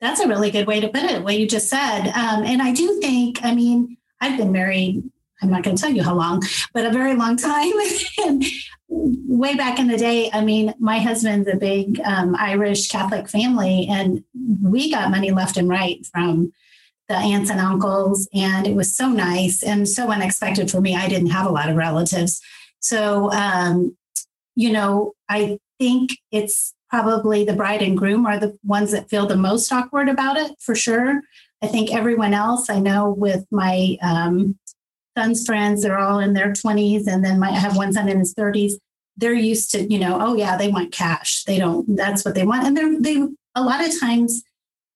that's 0.00 0.20
a 0.20 0.28
really 0.28 0.50
good 0.50 0.66
way 0.66 0.80
to 0.80 0.88
put 0.88 1.02
it 1.02 1.22
what 1.22 1.38
you 1.38 1.46
just 1.46 1.68
said 1.68 2.08
um, 2.08 2.44
and 2.44 2.62
i 2.62 2.72
do 2.72 3.00
think 3.00 3.38
i 3.44 3.54
mean 3.54 3.96
I've 4.20 4.36
been 4.36 4.52
married, 4.52 5.02
I'm 5.42 5.50
not 5.50 5.62
going 5.62 5.76
to 5.76 5.82
tell 5.82 5.92
you 5.92 6.02
how 6.02 6.14
long, 6.14 6.42
but 6.72 6.84
a 6.84 6.90
very 6.90 7.14
long 7.14 7.36
time. 7.36 7.72
and 8.24 8.44
way 8.88 9.54
back 9.54 9.78
in 9.78 9.88
the 9.88 9.96
day, 9.96 10.30
I 10.32 10.42
mean, 10.44 10.74
my 10.78 10.98
husband's 10.98 11.48
a 11.48 11.56
big 11.56 12.00
um, 12.00 12.34
Irish 12.38 12.88
Catholic 12.88 13.28
family, 13.28 13.86
and 13.88 14.24
we 14.62 14.90
got 14.90 15.10
money 15.10 15.30
left 15.30 15.56
and 15.56 15.68
right 15.68 16.04
from 16.06 16.52
the 17.08 17.14
aunts 17.14 17.50
and 17.50 17.60
uncles. 17.60 18.28
And 18.34 18.66
it 18.66 18.74
was 18.74 18.94
so 18.94 19.08
nice 19.08 19.62
and 19.62 19.88
so 19.88 20.10
unexpected 20.10 20.70
for 20.70 20.80
me. 20.80 20.94
I 20.96 21.08
didn't 21.08 21.30
have 21.30 21.46
a 21.46 21.52
lot 21.52 21.70
of 21.70 21.76
relatives. 21.76 22.40
So, 22.80 23.30
um, 23.32 23.96
you 24.56 24.72
know, 24.72 25.14
I 25.28 25.58
think 25.78 26.18
it's 26.32 26.74
probably 26.90 27.44
the 27.44 27.54
bride 27.54 27.82
and 27.82 27.96
groom 27.96 28.26
are 28.26 28.38
the 28.38 28.58
ones 28.64 28.92
that 28.92 29.10
feel 29.10 29.26
the 29.26 29.36
most 29.36 29.72
awkward 29.72 30.08
about 30.08 30.36
it 30.36 30.52
for 30.60 30.74
sure. 30.74 31.20
I 31.62 31.66
think 31.66 31.92
everyone 31.92 32.34
else 32.34 32.70
I 32.70 32.78
know 32.78 33.10
with 33.10 33.44
my 33.50 33.96
um, 34.02 34.58
son's 35.16 35.44
friends, 35.44 35.82
they're 35.82 35.98
all 35.98 36.20
in 36.20 36.34
their 36.34 36.52
20s, 36.52 37.06
and 37.06 37.24
then 37.24 37.38
my, 37.38 37.48
I 37.48 37.58
have 37.58 37.76
one 37.76 37.92
son 37.92 38.08
in 38.08 38.18
his 38.18 38.34
30s. 38.34 38.74
They're 39.16 39.34
used 39.34 39.72
to, 39.72 39.82
you 39.92 39.98
know, 39.98 40.18
oh 40.20 40.34
yeah, 40.34 40.56
they 40.56 40.68
want 40.68 40.92
cash. 40.92 41.42
They 41.44 41.58
don't. 41.58 41.96
That's 41.96 42.24
what 42.24 42.36
they 42.36 42.46
want, 42.46 42.64
and 42.64 42.76
they're 42.76 43.00
they 43.00 43.26
a 43.56 43.62
lot 43.62 43.84
of 43.84 43.98
times 43.98 44.44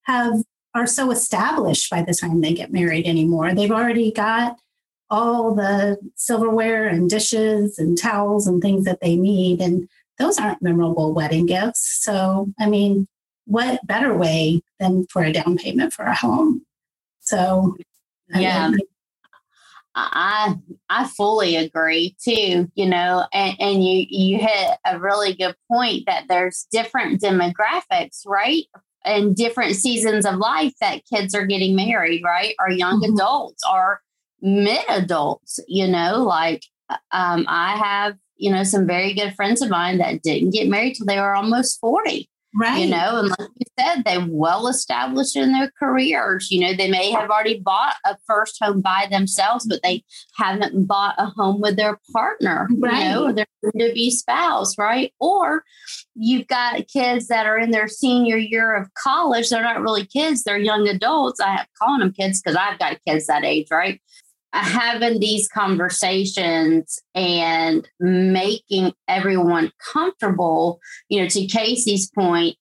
have 0.05 0.35
are 0.75 0.87
so 0.87 1.11
established 1.11 1.91
by 1.91 2.03
the 2.03 2.15
time 2.15 2.41
they 2.41 2.55
get 2.55 2.73
married 2.73 3.07
anymore. 3.07 3.53
They've 3.53 3.71
already 3.71 4.13
got 4.13 4.57
all 5.11 5.55
the 5.55 5.99
silverware 6.15 6.87
and 6.87 7.11
dishes 7.11 7.79
and 7.79 7.99
towels 7.99 8.47
and 8.47 8.63
things 8.63 8.85
that 8.85 9.01
they 9.01 9.17
need, 9.17 9.61
and 9.61 9.89
those 10.23 10.39
aren't 10.39 10.63
memorable 10.63 11.13
wedding 11.13 11.47
gifts. 11.47 11.99
So, 12.01 12.53
I 12.61 12.69
mean, 12.69 13.09
what 13.47 13.85
better 13.87 14.17
way 14.17 14.63
than 14.79 15.07
for 15.07 15.23
a 15.23 15.33
down 15.33 15.57
payment 15.57 15.93
for 15.93 16.05
a 16.05 16.15
home? 16.15 16.65
So, 17.21 17.77
yeah. 18.29 18.67
I, 18.67 18.71
mean, 18.71 18.79
I 19.95 20.55
I 20.89 21.09
fully 21.09 21.57
agree 21.57 22.17
too, 22.23 22.71
you 22.75 22.87
know, 22.87 23.27
and, 23.33 23.57
and 23.61 23.85
you 23.85 24.07
you 24.09 24.39
hit 24.39 24.79
a 24.87 24.99
really 24.99 25.35
good 25.35 25.57
point 25.71 26.05
that 26.07 26.27
there's 26.29 26.67
different 26.71 27.21
demographics, 27.21 28.27
right? 28.27 28.65
And 29.05 29.35
different 29.35 29.75
seasons 29.75 30.25
of 30.25 30.37
life 30.37 30.73
that 30.81 31.05
kids 31.13 31.35
are 31.35 31.47
getting 31.47 31.75
married, 31.75 32.23
right? 32.25 32.55
Or 32.61 32.71
young 32.71 33.03
mm-hmm. 33.03 33.15
adults 33.15 33.65
or 33.71 34.01
mid 34.41 34.85
adults, 34.89 35.59
you 35.67 35.89
know, 35.89 36.23
like 36.23 36.63
um, 37.11 37.45
I 37.49 37.77
have, 37.77 38.17
you 38.43 38.51
know, 38.51 38.65
some 38.65 38.89
very 38.89 39.15
good 39.15 39.35
friends 39.37 39.63
of 39.63 39.71
mine 39.71 39.99
that 39.99 40.23
didn't 40.23 40.51
get 40.51 40.69
married 40.69 40.97
till 40.97 41.07
they 41.07 41.21
were 41.21 41.35
almost 41.35 41.79
40. 41.81 42.29
Right. 42.55 42.81
You 42.81 42.91
know, 42.91 43.19
and 43.19 43.31
like 43.31 43.49
you 43.57 43.67
said, 43.79 44.03
they're 44.05 44.27
well 44.29 44.67
established 44.67 45.37
in 45.37 45.53
their 45.53 45.71
careers. 45.79 46.51
You 46.51 46.61
know, 46.61 46.75
they 46.75 46.91
may 46.91 47.11
have 47.11 47.31
already 47.31 47.61
bought 47.61 47.95
a 48.05 48.19
first 48.27 48.59
home 48.61 48.83
by 48.83 49.07
themselves, 49.11 49.65
but 49.67 49.81
they 49.83 50.05
haven't 50.37 50.87
bought 50.87 51.15
a 51.17 51.27
home 51.27 51.63
with 51.63 51.77
their 51.77 51.99
partner, 52.13 52.69
right. 52.79 53.05
you 53.05 53.11
know, 53.11 53.25
or 53.27 53.33
their 53.33 53.47
to 53.79 53.93
be 53.95 54.11
spouse, 54.11 54.77
right? 54.77 55.15
Or 55.19 55.63
you've 56.15 56.49
got 56.49 56.89
kids 56.89 57.29
that 57.29 57.47
are 57.47 57.59
in 57.59 57.71
their 57.71 57.89
senior 57.89 58.37
year 58.37 58.75
of 58.75 58.93
college. 58.95 59.49
They're 59.49 59.63
not 59.63 59.81
really 59.81 60.05
kids, 60.05 60.43
they're 60.43 60.59
young 60.59 60.89
adults. 60.89 61.41
I 61.41 61.53
have 61.53 61.67
calling 61.81 62.01
them 62.01 62.13
kids 62.13 62.43
because 62.43 62.57
I've 62.57 62.79
got 62.79 62.99
kids 63.07 63.29
that 63.29 63.45
age, 63.45 63.69
right? 63.71 64.01
Having 64.53 65.19
these 65.19 65.49
conversations 65.49 67.01
and 67.15 67.89
making 68.01 68.93
everyone 69.09 69.73
comfortable, 69.93 70.81
you 71.09 71.21
know, 71.21 71.29
to 71.29 71.47
Casey's 71.47 72.11
point, 72.11 72.57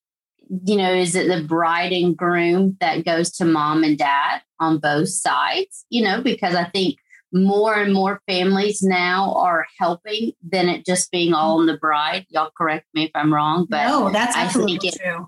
you 0.66 0.76
know, 0.76 0.94
is 0.94 1.16
it 1.16 1.28
the 1.28 1.44
bride 1.44 1.92
and 1.92 2.16
groom 2.16 2.78
that 2.80 3.06
goes 3.06 3.32
to 3.32 3.46
mom 3.46 3.84
and 3.84 3.98
dad 3.98 4.42
on 4.60 4.80
both 4.80 5.10
sides? 5.10 5.86
You 5.90 6.04
know, 6.04 6.22
because 6.22 6.56
I 6.56 6.66
think 6.66 6.98
more 7.34 7.76
and 7.76 7.94
more 7.94 8.22
families 8.28 8.82
now 8.82 9.34
are 9.36 9.66
helping 9.80 10.34
than 10.44 10.68
it 10.68 10.86
just 10.86 11.12
being 11.12 11.34
all 11.34 11.56
mm-hmm. 11.56 11.62
on 11.62 11.66
the 11.68 11.78
bride. 11.78 12.26
Y'all 12.30 12.52
correct 12.58 12.88
me 12.94 13.06
if 13.06 13.12
I'm 13.16 13.34
wrong, 13.34 13.66
but 13.70 13.88
no, 13.88 14.10
that's 14.12 14.36
absolutely 14.36 14.90
it, 14.90 15.00
true. 15.02 15.28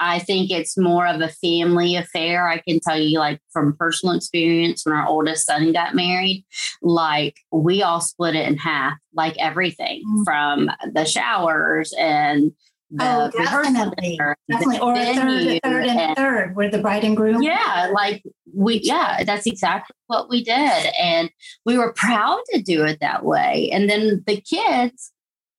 I 0.00 0.18
think 0.20 0.50
it's 0.50 0.78
more 0.78 1.06
of 1.06 1.20
a 1.20 1.28
family 1.28 1.96
affair. 1.96 2.48
I 2.48 2.58
can 2.58 2.80
tell 2.80 2.98
you, 2.98 3.18
like, 3.18 3.40
from 3.52 3.76
personal 3.76 4.14
experience, 4.14 4.84
when 4.84 4.94
our 4.94 5.06
oldest 5.06 5.46
son 5.46 5.72
got 5.72 5.94
married, 5.94 6.44
like, 6.82 7.36
we 7.50 7.82
all 7.82 8.00
split 8.00 8.34
it 8.36 8.48
in 8.48 8.56
half, 8.56 8.94
like 9.14 9.36
everything 9.38 10.02
mm-hmm. 10.06 10.22
from 10.24 10.70
the 10.92 11.04
showers 11.04 11.92
and 11.98 12.52
the 12.90 13.04
oh, 13.04 13.30
definitely, 13.36 14.18
definitely, 14.50 14.80
or 14.80 14.94
third, 14.96 15.60
third, 15.62 15.86
and, 15.86 16.00
and 16.00 16.16
third, 16.16 16.56
where 16.56 16.70
the 16.70 16.78
bride 16.78 17.04
and 17.04 17.16
groom. 17.16 17.42
Yeah, 17.42 17.90
like 17.92 18.22
we, 18.54 18.80
yeah, 18.82 19.24
that's 19.24 19.46
exactly 19.46 19.94
what 20.06 20.30
we 20.30 20.42
did, 20.42 20.86
and 20.98 21.28
we 21.66 21.76
were 21.76 21.92
proud 21.92 22.40
to 22.52 22.62
do 22.62 22.84
it 22.84 23.00
that 23.00 23.26
way. 23.26 23.68
And 23.74 23.90
then 23.90 24.24
the 24.26 24.40
kids 24.40 25.12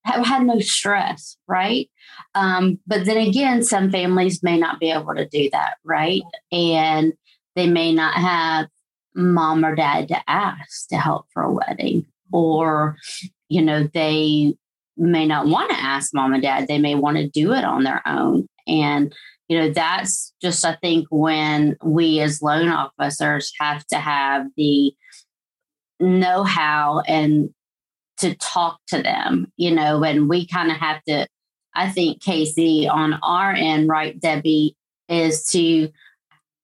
have 0.04 0.24
had 0.24 0.46
no 0.46 0.60
stress, 0.60 1.36
right? 1.46 1.90
Um, 2.34 2.78
but 2.86 3.04
then 3.04 3.16
again, 3.16 3.62
some 3.62 3.90
families 3.90 4.42
may 4.42 4.58
not 4.58 4.80
be 4.80 4.90
able 4.90 5.14
to 5.14 5.28
do 5.28 5.50
that, 5.52 5.74
right? 5.84 6.22
And 6.50 7.12
they 7.56 7.66
may 7.66 7.92
not 7.92 8.14
have 8.14 8.68
mom 9.14 9.64
or 9.64 9.74
dad 9.74 10.08
to 10.08 10.30
ask 10.30 10.88
to 10.88 10.96
help 10.96 11.26
for 11.32 11.42
a 11.42 11.52
wedding, 11.52 12.06
or, 12.32 12.96
you 13.48 13.60
know, 13.60 13.88
they 13.92 14.54
may 14.96 15.26
not 15.26 15.46
want 15.46 15.70
to 15.70 15.76
ask 15.76 16.14
mom 16.14 16.32
and 16.32 16.42
dad. 16.42 16.68
They 16.68 16.78
may 16.78 16.94
want 16.94 17.16
to 17.16 17.28
do 17.28 17.52
it 17.52 17.64
on 17.64 17.84
their 17.84 18.02
own. 18.06 18.48
And, 18.66 19.14
you 19.48 19.58
know, 19.58 19.70
that's 19.70 20.32
just, 20.40 20.64
I 20.64 20.76
think, 20.76 21.08
when 21.10 21.76
we 21.82 22.20
as 22.20 22.40
loan 22.40 22.68
officers 22.68 23.52
have 23.58 23.84
to 23.86 23.96
have 23.96 24.46
the 24.56 24.94
know 25.98 26.44
how 26.44 27.02
and 27.06 27.50
to 28.20 28.34
talk 28.36 28.80
to 28.88 29.02
them, 29.02 29.52
you 29.56 29.74
know, 29.74 30.02
and 30.04 30.28
we 30.28 30.46
kind 30.46 30.70
of 30.70 30.76
have 30.78 31.02
to 31.04 31.26
I 31.74 31.88
think, 31.90 32.22
Casey, 32.22 32.88
on 32.88 33.18
our 33.22 33.52
end, 33.52 33.88
right, 33.88 34.18
Debbie, 34.18 34.76
is 35.08 35.44
to 35.50 35.90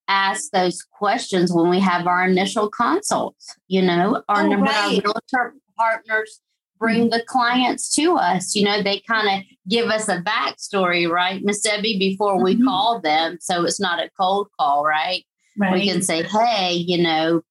ask 0.09 0.51
those 0.51 0.83
questions 0.83 1.53
when 1.53 1.69
we 1.69 1.81
have 1.81 2.07
our 2.07 2.27
initial 2.27 2.69
consults. 2.69 3.55
You 3.69 3.83
know, 3.83 4.23
our 4.29 4.43
oh, 4.43 4.49
number 4.49 4.67
right. 4.67 5.05
our 5.05 5.13
realtor 5.13 5.55
partners 5.77 6.41
bring 6.79 7.11
the 7.11 7.23
clients 7.27 7.95
to 7.95 8.17
us. 8.17 8.55
You 8.55 8.65
know, 8.65 8.83
they 8.83 9.01
kind 9.01 9.29
of 9.29 9.45
give 9.69 9.89
us 9.89 10.09
a 10.09 10.21
backstory, 10.21 11.09
right, 11.09 11.43
Miss 11.43 11.61
Debbie, 11.61 11.99
before 11.99 12.43
we 12.43 12.55
mm-hmm. 12.55 12.65
call 12.65 13.01
them. 13.01 13.39
So 13.41 13.65
it's 13.65 13.81
not 13.81 14.01
a 14.01 14.11
cold 14.19 14.49
call, 14.59 14.85
right? 14.85 15.25
right? 15.57 15.73
We 15.73 15.89
can 15.89 16.03
say, 16.03 16.23
hey, 16.25 16.75
you 16.75 17.03
know, 17.03 17.43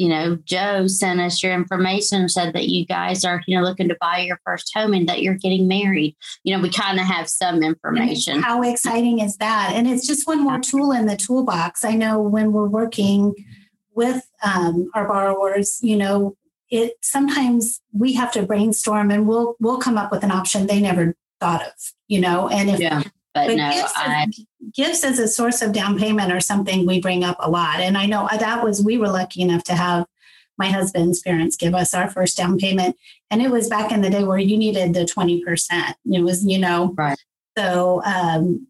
you 0.00 0.08
know, 0.08 0.34
Joe 0.46 0.86
sent 0.86 1.20
us 1.20 1.42
your 1.42 1.52
information, 1.52 2.26
said 2.30 2.54
that 2.54 2.68
you 2.68 2.86
guys 2.86 3.22
are, 3.22 3.42
you 3.46 3.54
know, 3.54 3.62
looking 3.62 3.86
to 3.90 3.96
buy 4.00 4.20
your 4.20 4.40
first 4.46 4.72
home 4.74 4.94
and 4.94 5.06
that 5.10 5.20
you're 5.20 5.34
getting 5.34 5.68
married. 5.68 6.16
You 6.42 6.56
know, 6.56 6.62
we 6.62 6.70
kind 6.70 6.98
of 6.98 7.04
have 7.04 7.28
some 7.28 7.62
information. 7.62 8.40
How 8.40 8.62
exciting 8.62 9.18
is 9.18 9.36
that? 9.36 9.74
And 9.74 9.86
it's 9.86 10.06
just 10.06 10.26
one 10.26 10.42
more 10.42 10.58
tool 10.58 10.90
in 10.92 11.04
the 11.04 11.18
toolbox. 11.18 11.84
I 11.84 11.96
know 11.96 12.18
when 12.18 12.50
we're 12.52 12.66
working 12.66 13.34
with 13.94 14.26
um, 14.42 14.90
our 14.94 15.06
borrowers, 15.06 15.78
you 15.82 15.98
know, 15.98 16.34
it 16.70 16.94
sometimes 17.02 17.82
we 17.92 18.14
have 18.14 18.32
to 18.32 18.42
brainstorm 18.42 19.10
and 19.10 19.28
we'll 19.28 19.54
we'll 19.60 19.80
come 19.80 19.98
up 19.98 20.10
with 20.10 20.24
an 20.24 20.30
option 20.30 20.66
they 20.66 20.80
never 20.80 21.14
thought 21.40 21.60
of, 21.60 21.74
you 22.08 22.22
know. 22.22 22.48
And 22.48 22.70
if 22.70 22.80
yeah. 22.80 23.02
But, 23.34 23.48
but 23.48 23.56
no, 23.56 23.70
gifts, 23.70 23.92
I, 23.96 24.22
as, 24.24 24.44
gifts 24.74 25.04
as 25.04 25.18
a 25.18 25.28
source 25.28 25.62
of 25.62 25.72
down 25.72 25.98
payment 25.98 26.32
are 26.32 26.40
something 26.40 26.86
we 26.86 27.00
bring 27.00 27.22
up 27.22 27.36
a 27.40 27.50
lot. 27.50 27.80
And 27.80 27.96
I 27.96 28.06
know 28.06 28.28
that 28.30 28.64
was, 28.64 28.82
we 28.82 28.98
were 28.98 29.08
lucky 29.08 29.42
enough 29.42 29.62
to 29.64 29.74
have 29.74 30.06
my 30.58 30.68
husband's 30.68 31.20
parents 31.20 31.56
give 31.56 31.74
us 31.74 31.94
our 31.94 32.10
first 32.10 32.36
down 32.36 32.58
payment. 32.58 32.96
And 33.30 33.40
it 33.40 33.50
was 33.50 33.68
back 33.68 33.92
in 33.92 34.02
the 34.02 34.10
day 34.10 34.24
where 34.24 34.38
you 34.38 34.58
needed 34.58 34.94
the 34.94 35.04
20%. 35.04 35.94
It 36.12 36.22
was, 36.22 36.44
you 36.44 36.58
know, 36.58 36.92
right. 36.98 37.18
so 37.56 38.02
um, 38.04 38.66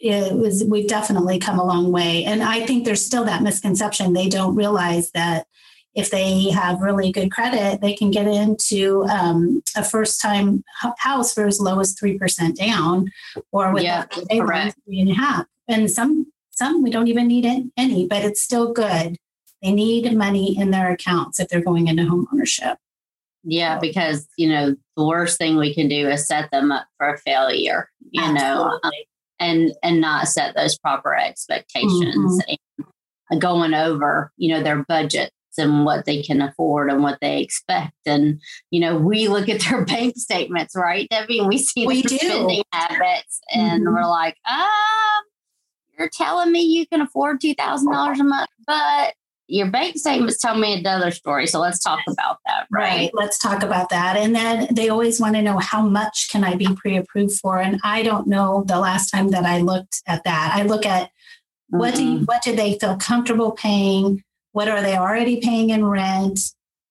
it 0.00 0.34
was, 0.34 0.64
we've 0.64 0.88
definitely 0.88 1.38
come 1.38 1.58
a 1.58 1.64
long 1.64 1.92
way. 1.92 2.24
And 2.24 2.42
I 2.42 2.66
think 2.66 2.84
there's 2.84 3.04
still 3.04 3.24
that 3.24 3.42
misconception. 3.42 4.12
They 4.12 4.28
don't 4.28 4.54
realize 4.54 5.12
that 5.12 5.46
if 5.94 6.10
they 6.10 6.50
have 6.50 6.80
really 6.80 7.10
good 7.10 7.32
credit, 7.32 7.80
they 7.80 7.94
can 7.94 8.10
get 8.10 8.26
into 8.26 9.04
um, 9.04 9.62
a 9.76 9.84
first 9.84 10.20
time 10.20 10.62
house 10.98 11.34
for 11.34 11.46
as 11.46 11.60
low 11.60 11.80
as 11.80 11.94
3% 11.96 12.54
down 12.54 13.10
or 13.50 13.72
with 13.72 13.82
yeah, 13.82 14.04
three 14.04 15.00
and 15.00 15.10
a 15.10 15.14
half. 15.14 15.46
And 15.66 15.90
some, 15.90 16.30
some 16.50 16.82
we 16.82 16.90
don't 16.90 17.08
even 17.08 17.26
need 17.26 17.70
any, 17.76 18.06
but 18.06 18.24
it's 18.24 18.40
still 18.40 18.72
good. 18.72 19.16
They 19.62 19.72
need 19.72 20.16
money 20.16 20.56
in 20.56 20.70
their 20.70 20.92
accounts 20.92 21.40
if 21.40 21.48
they're 21.48 21.60
going 21.60 21.88
into 21.88 22.06
home 22.06 22.26
ownership. 22.32 22.78
Yeah, 23.42 23.78
because 23.78 24.28
you 24.36 24.50
know 24.50 24.76
the 24.96 25.06
worst 25.06 25.38
thing 25.38 25.56
we 25.56 25.74
can 25.74 25.88
do 25.88 26.08
is 26.08 26.26
set 26.26 26.50
them 26.50 26.70
up 26.70 26.86
for 26.98 27.14
a 27.14 27.18
failure. 27.18 27.88
You 28.10 28.22
Absolutely. 28.22 28.42
know, 28.42 28.80
um, 28.82 28.92
and 29.38 29.72
and 29.82 30.00
not 30.00 30.28
set 30.28 30.54
those 30.54 30.78
proper 30.78 31.16
expectations 31.16 32.42
mm-hmm. 32.42 32.84
and 33.30 33.40
going 33.40 33.72
over 33.72 34.30
you 34.36 34.54
know 34.54 34.62
their 34.62 34.84
budget 34.84 35.32
and 35.58 35.84
what 35.84 36.04
they 36.04 36.22
can 36.22 36.40
afford 36.42 36.90
and 36.90 37.02
what 37.02 37.18
they 37.20 37.40
expect. 37.40 37.96
And, 38.06 38.40
you 38.70 38.80
know, 38.80 38.96
we 38.96 39.28
look 39.28 39.48
at 39.48 39.60
their 39.60 39.84
bank 39.86 40.16
statements, 40.16 40.74
right, 40.76 41.08
Debbie? 41.10 41.38
And 41.38 41.48
we 41.48 41.58
see 41.58 41.86
we 41.86 42.02
their 42.02 42.18
do. 42.18 42.26
spending 42.26 42.62
habits 42.72 43.40
and 43.52 43.84
mm-hmm. 43.84 43.94
we're 43.94 44.08
like, 44.08 44.36
um, 44.50 45.24
you're 45.98 46.10
telling 46.10 46.50
me 46.50 46.62
you 46.62 46.86
can 46.86 47.00
afford 47.00 47.40
$2,000 47.40 48.20
a 48.20 48.24
month, 48.24 48.50
but 48.66 49.14
your 49.50 49.68
bank 49.68 49.98
statements 49.98 50.38
tell 50.38 50.56
me 50.56 50.78
another 50.78 51.10
story. 51.10 51.46
So 51.46 51.58
let's 51.58 51.82
talk 51.82 52.00
about 52.08 52.38
that. 52.46 52.66
Right? 52.70 52.82
right. 52.82 53.10
Let's 53.12 53.38
talk 53.38 53.62
about 53.62 53.90
that. 53.90 54.16
And 54.16 54.34
then 54.34 54.68
they 54.70 54.88
always 54.88 55.20
want 55.20 55.34
to 55.34 55.42
know 55.42 55.58
how 55.58 55.82
much 55.82 56.28
can 56.30 56.44
I 56.44 56.54
be 56.54 56.68
pre-approved 56.74 57.38
for? 57.40 57.58
And 57.58 57.80
I 57.82 58.02
don't 58.02 58.28
know 58.28 58.64
the 58.66 58.78
last 58.78 59.10
time 59.10 59.28
that 59.30 59.44
I 59.44 59.58
looked 59.58 60.02
at 60.06 60.24
that. 60.24 60.52
I 60.54 60.62
look 60.62 60.86
at 60.86 61.10
what 61.68 61.94
mm-hmm. 61.94 62.04
do 62.04 62.12
you, 62.12 62.18
what 62.24 62.42
do 62.42 62.54
they 62.54 62.78
feel 62.78 62.96
comfortable 62.96 63.52
paying? 63.52 64.22
What 64.52 64.68
are 64.68 64.82
they 64.82 64.96
already 64.96 65.40
paying 65.40 65.70
in 65.70 65.84
rent? 65.84 66.40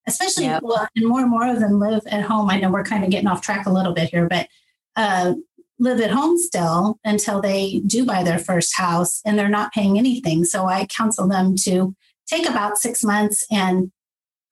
Especially, 0.07 0.45
yep. 0.45 0.63
well, 0.63 0.87
and 0.95 1.07
more 1.07 1.21
and 1.21 1.29
more 1.29 1.47
of 1.47 1.59
them 1.59 1.79
live 1.79 2.01
at 2.07 2.23
home. 2.23 2.49
I 2.49 2.59
know 2.59 2.71
we're 2.71 2.83
kind 2.83 3.03
of 3.03 3.11
getting 3.11 3.27
off 3.27 3.41
track 3.41 3.65
a 3.65 3.71
little 3.71 3.93
bit 3.93 4.09
here, 4.09 4.27
but 4.27 4.47
uh, 4.95 5.35
live 5.77 6.01
at 6.01 6.11
home 6.11 6.37
still 6.37 6.99
until 7.03 7.41
they 7.41 7.81
do 7.85 8.05
buy 8.05 8.23
their 8.23 8.39
first 8.39 8.75
house 8.75 9.21
and 9.25 9.37
they're 9.37 9.49
not 9.49 9.71
paying 9.71 9.97
anything. 9.97 10.45
So 10.45 10.65
I 10.65 10.87
counsel 10.87 11.27
them 11.27 11.55
to 11.63 11.95
take 12.27 12.49
about 12.49 12.77
six 12.77 13.03
months 13.03 13.45
and 13.51 13.91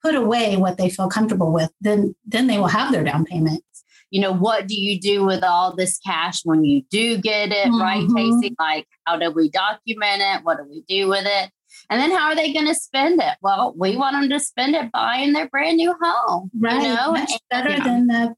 put 0.02 0.14
away 0.14 0.56
what 0.56 0.78
they 0.78 0.90
feel 0.90 1.08
comfortable 1.08 1.52
with. 1.52 1.70
Then, 1.80 2.14
then 2.24 2.46
they 2.46 2.58
will 2.58 2.68
have 2.68 2.92
their 2.92 3.04
down 3.04 3.24
payment 3.24 3.64
you 4.10 4.20
know, 4.20 4.32
what 4.32 4.66
do 4.66 4.74
you 4.74 4.98
do 4.98 5.24
with 5.24 5.42
all 5.44 5.74
this 5.74 5.98
cash 5.98 6.40
when 6.44 6.64
you 6.64 6.82
do 6.90 7.18
get 7.18 7.50
it, 7.50 7.66
mm-hmm. 7.66 7.80
right, 7.80 8.06
Casey? 8.16 8.54
Like, 8.58 8.86
how 9.04 9.18
do 9.18 9.30
we 9.30 9.50
document 9.50 10.22
it? 10.22 10.44
What 10.44 10.58
do 10.58 10.64
we 10.64 10.82
do 10.88 11.08
with 11.08 11.26
it? 11.26 11.50
And 11.90 12.00
then 12.00 12.10
how 12.10 12.28
are 12.28 12.36
they 12.36 12.52
going 12.52 12.66
to 12.66 12.74
spend 12.74 13.20
it? 13.20 13.36
Well, 13.40 13.74
we 13.76 13.96
want 13.96 14.14
them 14.14 14.28
to 14.30 14.40
spend 14.40 14.74
it 14.74 14.92
buying 14.92 15.32
their 15.32 15.48
brand 15.48 15.78
new 15.78 15.94
home. 16.00 16.50
Right. 16.58 16.82
You 16.82 16.94
know? 16.94 17.12
Much 17.12 17.32
better 17.50 17.70
yeah. 17.70 17.84
than 17.84 18.06
the 18.06 18.34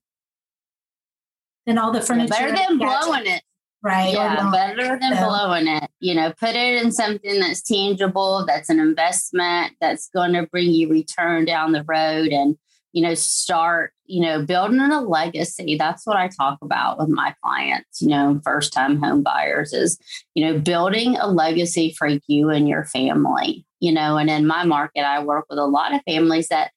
than 1.66 1.78
all 1.78 1.92
the 1.92 2.00
furniture. 2.00 2.28
better 2.28 2.56
than 2.56 2.78
blowing 2.78 3.26
it. 3.26 3.42
Right. 3.82 4.12
Yeah, 4.12 4.50
better 4.50 4.98
than 5.00 5.16
so. 5.16 5.24
blowing 5.24 5.66
it. 5.66 5.90
You 6.00 6.14
know, 6.14 6.32
put 6.38 6.50
it 6.50 6.82
in 6.82 6.92
something 6.92 7.40
that's 7.40 7.62
tangible, 7.62 8.44
that's 8.46 8.68
an 8.68 8.78
investment, 8.78 9.72
that's 9.80 10.08
going 10.10 10.34
to 10.34 10.46
bring 10.46 10.70
you 10.70 10.88
return 10.88 11.44
down 11.44 11.72
the 11.72 11.84
road 11.84 12.28
and 12.28 12.56
you 12.92 13.02
know, 13.02 13.14
start, 13.14 13.92
you 14.10 14.20
know, 14.20 14.44
building 14.44 14.80
a 14.80 15.00
legacy. 15.00 15.76
That's 15.78 16.04
what 16.04 16.16
I 16.16 16.28
talk 16.28 16.58
about 16.62 16.98
with 16.98 17.08
my 17.08 17.32
clients, 17.44 18.02
you 18.02 18.08
know, 18.08 18.40
first 18.44 18.72
time 18.72 19.00
home 19.00 19.22
buyers 19.22 19.72
is, 19.72 19.98
you 20.34 20.44
know, 20.44 20.58
building 20.58 21.16
a 21.16 21.28
legacy 21.28 21.94
for 21.96 22.08
you 22.26 22.50
and 22.50 22.68
your 22.68 22.84
family, 22.84 23.64
you 23.78 23.92
know, 23.92 24.16
and 24.16 24.28
in 24.28 24.48
my 24.48 24.64
market, 24.64 25.02
I 25.02 25.22
work 25.22 25.46
with 25.48 25.60
a 25.60 25.66
lot 25.66 25.94
of 25.94 26.00
families 26.08 26.48
that 26.48 26.72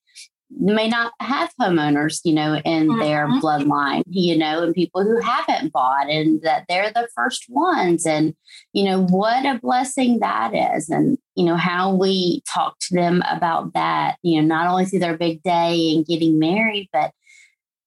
may 0.60 0.88
not 0.88 1.14
have 1.20 1.52
homeowners, 1.60 2.20
you 2.24 2.34
know, 2.34 2.62
in 2.64 2.88
mm-hmm. 2.88 3.00
their 3.00 3.28
bloodline, 3.42 4.04
you 4.08 4.38
know, 4.38 4.62
and 4.62 4.76
people 4.76 5.04
who 5.04 5.20
haven't 5.20 5.74
bought 5.74 6.08
and 6.10 6.44
that 6.44 6.66
they're 6.70 6.92
the 6.92 7.08
first 7.16 7.46
ones. 7.50 8.06
And, 8.06 8.36
you 8.74 8.86
know, 8.86 9.04
what 9.06 9.44
a 9.44 9.60
blessing 9.60 10.20
that 10.20 10.54
is. 10.54 10.90
And, 10.90 11.18
you 11.36 11.46
know, 11.46 11.56
how 11.56 11.96
we 11.96 12.44
talk 12.54 12.78
to 12.82 12.94
them 12.94 13.24
about 13.28 13.74
that, 13.74 14.18
you 14.22 14.40
know, 14.40 14.48
not 14.48 14.68
only 14.68 14.86
through 14.86 15.00
their 15.00 15.18
big 15.18 15.42
day 15.42 15.94
and 15.96 16.06
getting 16.06 16.38
married, 16.38 16.90
but 16.94 17.12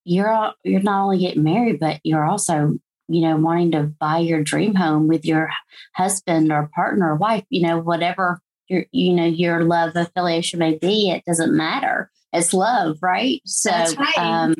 you're 0.06 0.52
you're 0.64 0.82
not 0.82 1.04
only 1.04 1.18
getting 1.18 1.42
married, 1.42 1.80
but 1.80 2.00
you're 2.04 2.24
also, 2.24 2.78
you 3.08 3.20
know, 3.20 3.36
wanting 3.36 3.72
to 3.72 3.82
buy 3.82 4.18
your 4.18 4.42
dream 4.42 4.74
home 4.74 5.08
with 5.08 5.24
your 5.24 5.50
husband 5.94 6.52
or 6.52 6.70
partner 6.74 7.12
or 7.12 7.16
wife, 7.16 7.44
you 7.50 7.66
know, 7.66 7.78
whatever 7.78 8.40
your 8.68 8.84
you 8.92 9.12
know 9.12 9.26
your 9.26 9.64
love 9.64 9.92
affiliation 9.94 10.58
may 10.58 10.76
be, 10.78 11.10
it 11.10 11.24
doesn't 11.26 11.56
matter 11.56 12.10
it's 12.36 12.52
love, 12.52 12.98
right? 13.02 13.40
So 13.44 13.70
right. 13.70 14.18
Um, 14.18 14.54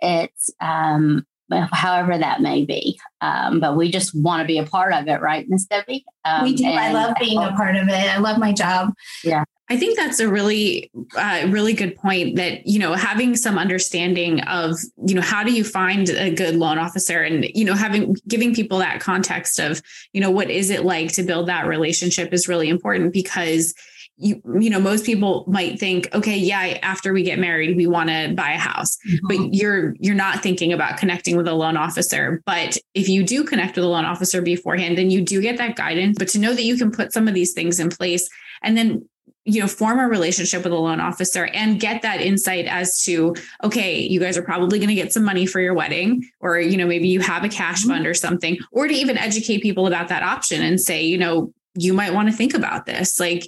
it's 0.00 0.50
um, 0.60 1.26
however 1.50 2.18
that 2.18 2.40
may 2.40 2.64
be. 2.64 3.00
Um, 3.20 3.60
but 3.60 3.76
we 3.76 3.90
just 3.90 4.14
want 4.14 4.42
to 4.42 4.46
be 4.46 4.58
a 4.58 4.64
part 4.64 4.92
of 4.92 5.08
it, 5.08 5.20
right, 5.20 5.46
Miss 5.48 5.66
Debbie? 5.66 6.04
Um, 6.24 6.44
we 6.44 6.54
do. 6.54 6.66
I 6.66 6.92
love 6.92 7.16
being 7.18 7.42
a 7.42 7.52
part 7.52 7.76
of 7.76 7.88
it. 7.88 7.94
I 7.94 8.18
love 8.18 8.38
my 8.38 8.52
job. 8.52 8.92
Yeah. 9.24 9.44
I 9.70 9.76
think 9.76 9.98
that's 9.98 10.18
a 10.18 10.28
really, 10.28 10.90
uh, 11.16 11.46
really 11.48 11.74
good 11.74 11.94
point 11.96 12.36
that, 12.36 12.66
you 12.66 12.78
know, 12.78 12.94
having 12.94 13.36
some 13.36 13.58
understanding 13.58 14.40
of, 14.42 14.76
you 15.06 15.14
know, 15.14 15.20
how 15.20 15.44
do 15.44 15.52
you 15.52 15.62
find 15.62 16.08
a 16.08 16.30
good 16.30 16.56
loan 16.56 16.78
officer 16.78 17.22
and, 17.22 17.44
you 17.54 17.64
know, 17.64 17.74
having, 17.74 18.16
giving 18.26 18.54
people 18.54 18.78
that 18.78 19.00
context 19.00 19.58
of, 19.58 19.82
you 20.12 20.20
know, 20.20 20.30
what 20.30 20.50
is 20.50 20.70
it 20.70 20.84
like 20.84 21.12
to 21.12 21.22
build 21.22 21.48
that 21.48 21.66
relationship 21.66 22.32
is 22.32 22.48
really 22.48 22.68
important 22.68 23.12
because 23.12 23.74
you 24.18 24.42
you 24.60 24.68
know 24.68 24.80
most 24.80 25.06
people 25.06 25.44
might 25.46 25.78
think 25.78 26.12
okay 26.12 26.36
yeah 26.36 26.78
after 26.82 27.12
we 27.12 27.22
get 27.22 27.38
married 27.38 27.76
we 27.76 27.86
want 27.86 28.08
to 28.08 28.32
buy 28.36 28.50
a 28.50 28.58
house 28.58 28.98
mm-hmm. 29.08 29.26
but 29.28 29.54
you're 29.54 29.94
you're 30.00 30.14
not 30.14 30.42
thinking 30.42 30.72
about 30.72 30.98
connecting 30.98 31.36
with 31.36 31.46
a 31.46 31.54
loan 31.54 31.76
officer 31.76 32.42
but 32.44 32.76
if 32.94 33.08
you 33.08 33.22
do 33.22 33.44
connect 33.44 33.76
with 33.76 33.84
a 33.84 33.88
loan 33.88 34.04
officer 34.04 34.42
beforehand 34.42 34.98
then 34.98 35.08
you 35.08 35.20
do 35.20 35.40
get 35.40 35.56
that 35.56 35.76
guidance 35.76 36.18
but 36.18 36.26
to 36.26 36.38
know 36.38 36.52
that 36.52 36.64
you 36.64 36.76
can 36.76 36.90
put 36.90 37.12
some 37.12 37.28
of 37.28 37.34
these 37.34 37.52
things 37.52 37.78
in 37.78 37.88
place 37.88 38.28
and 38.62 38.76
then 38.76 39.08
you 39.48 39.60
know 39.60 39.66
form 39.66 39.98
a 39.98 40.06
relationship 40.06 40.62
with 40.62 40.72
a 40.72 40.76
loan 40.76 41.00
officer 41.00 41.46
and 41.46 41.80
get 41.80 42.02
that 42.02 42.20
insight 42.20 42.66
as 42.66 43.02
to 43.02 43.34
okay 43.64 43.98
you 43.98 44.20
guys 44.20 44.36
are 44.36 44.42
probably 44.42 44.78
going 44.78 44.88
to 44.88 44.94
get 44.94 45.12
some 45.12 45.24
money 45.24 45.46
for 45.46 45.60
your 45.60 45.74
wedding 45.74 46.22
or 46.40 46.58
you 46.58 46.76
know 46.76 46.86
maybe 46.86 47.08
you 47.08 47.20
have 47.20 47.44
a 47.44 47.48
cash 47.48 47.80
mm-hmm. 47.80 47.90
fund 47.90 48.06
or 48.06 48.14
something 48.14 48.58
or 48.72 48.86
to 48.86 48.94
even 48.94 49.16
educate 49.16 49.62
people 49.62 49.86
about 49.86 50.08
that 50.08 50.22
option 50.22 50.62
and 50.62 50.80
say 50.80 51.02
you 51.02 51.16
know 51.16 51.52
you 51.74 51.92
might 51.92 52.12
want 52.12 52.28
to 52.28 52.34
think 52.34 52.54
about 52.54 52.86
this 52.86 53.18
like 53.18 53.44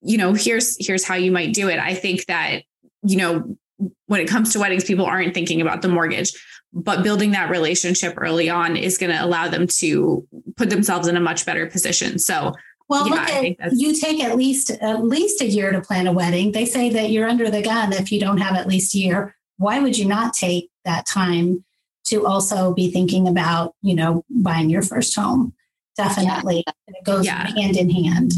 you 0.00 0.18
know, 0.18 0.32
here's 0.32 0.76
here's 0.84 1.04
how 1.04 1.14
you 1.14 1.32
might 1.32 1.52
do 1.52 1.68
it. 1.68 1.78
I 1.78 1.94
think 1.94 2.26
that, 2.26 2.62
you 3.02 3.16
know, 3.16 3.56
when 4.06 4.20
it 4.20 4.28
comes 4.28 4.52
to 4.52 4.60
weddings, 4.60 4.84
people 4.84 5.06
aren't 5.06 5.34
thinking 5.34 5.60
about 5.60 5.82
the 5.82 5.88
mortgage, 5.88 6.32
but 6.72 7.02
building 7.02 7.32
that 7.32 7.50
relationship 7.50 8.14
early 8.16 8.48
on 8.48 8.76
is 8.76 8.98
going 8.98 9.12
to 9.12 9.24
allow 9.24 9.48
them 9.48 9.66
to 9.78 10.26
put 10.56 10.70
themselves 10.70 11.08
in 11.08 11.16
a 11.16 11.20
much 11.20 11.46
better 11.46 11.66
position. 11.66 12.18
So 12.18 12.54
well, 12.88 13.06
yeah, 13.06 13.14
look 13.14 13.60
at, 13.60 13.72
you 13.72 13.94
take 13.94 14.22
at 14.22 14.36
least 14.36 14.70
at 14.70 15.04
least 15.04 15.42
a 15.42 15.46
year 15.46 15.72
to 15.72 15.80
plan 15.80 16.06
a 16.06 16.12
wedding. 16.12 16.52
They 16.52 16.64
say 16.64 16.90
that 16.90 17.10
you're 17.10 17.28
under 17.28 17.50
the 17.50 17.62
gun 17.62 17.92
if 17.92 18.10
you 18.10 18.18
don't 18.18 18.38
have 18.38 18.56
at 18.56 18.66
least 18.66 18.94
a 18.94 18.98
year. 18.98 19.36
Why 19.58 19.80
would 19.80 19.98
you 19.98 20.06
not 20.06 20.34
take 20.34 20.70
that 20.84 21.06
time 21.06 21.64
to 22.06 22.26
also 22.26 22.72
be 22.72 22.90
thinking 22.90 23.28
about, 23.28 23.74
you 23.82 23.94
know, 23.94 24.24
buying 24.30 24.70
your 24.70 24.82
first 24.82 25.14
home? 25.14 25.52
Definitely. 25.96 26.64
Yeah. 26.66 26.72
It 26.86 27.04
goes 27.04 27.26
yeah. 27.26 27.46
hand 27.48 27.76
in 27.76 27.90
hand. 27.90 28.32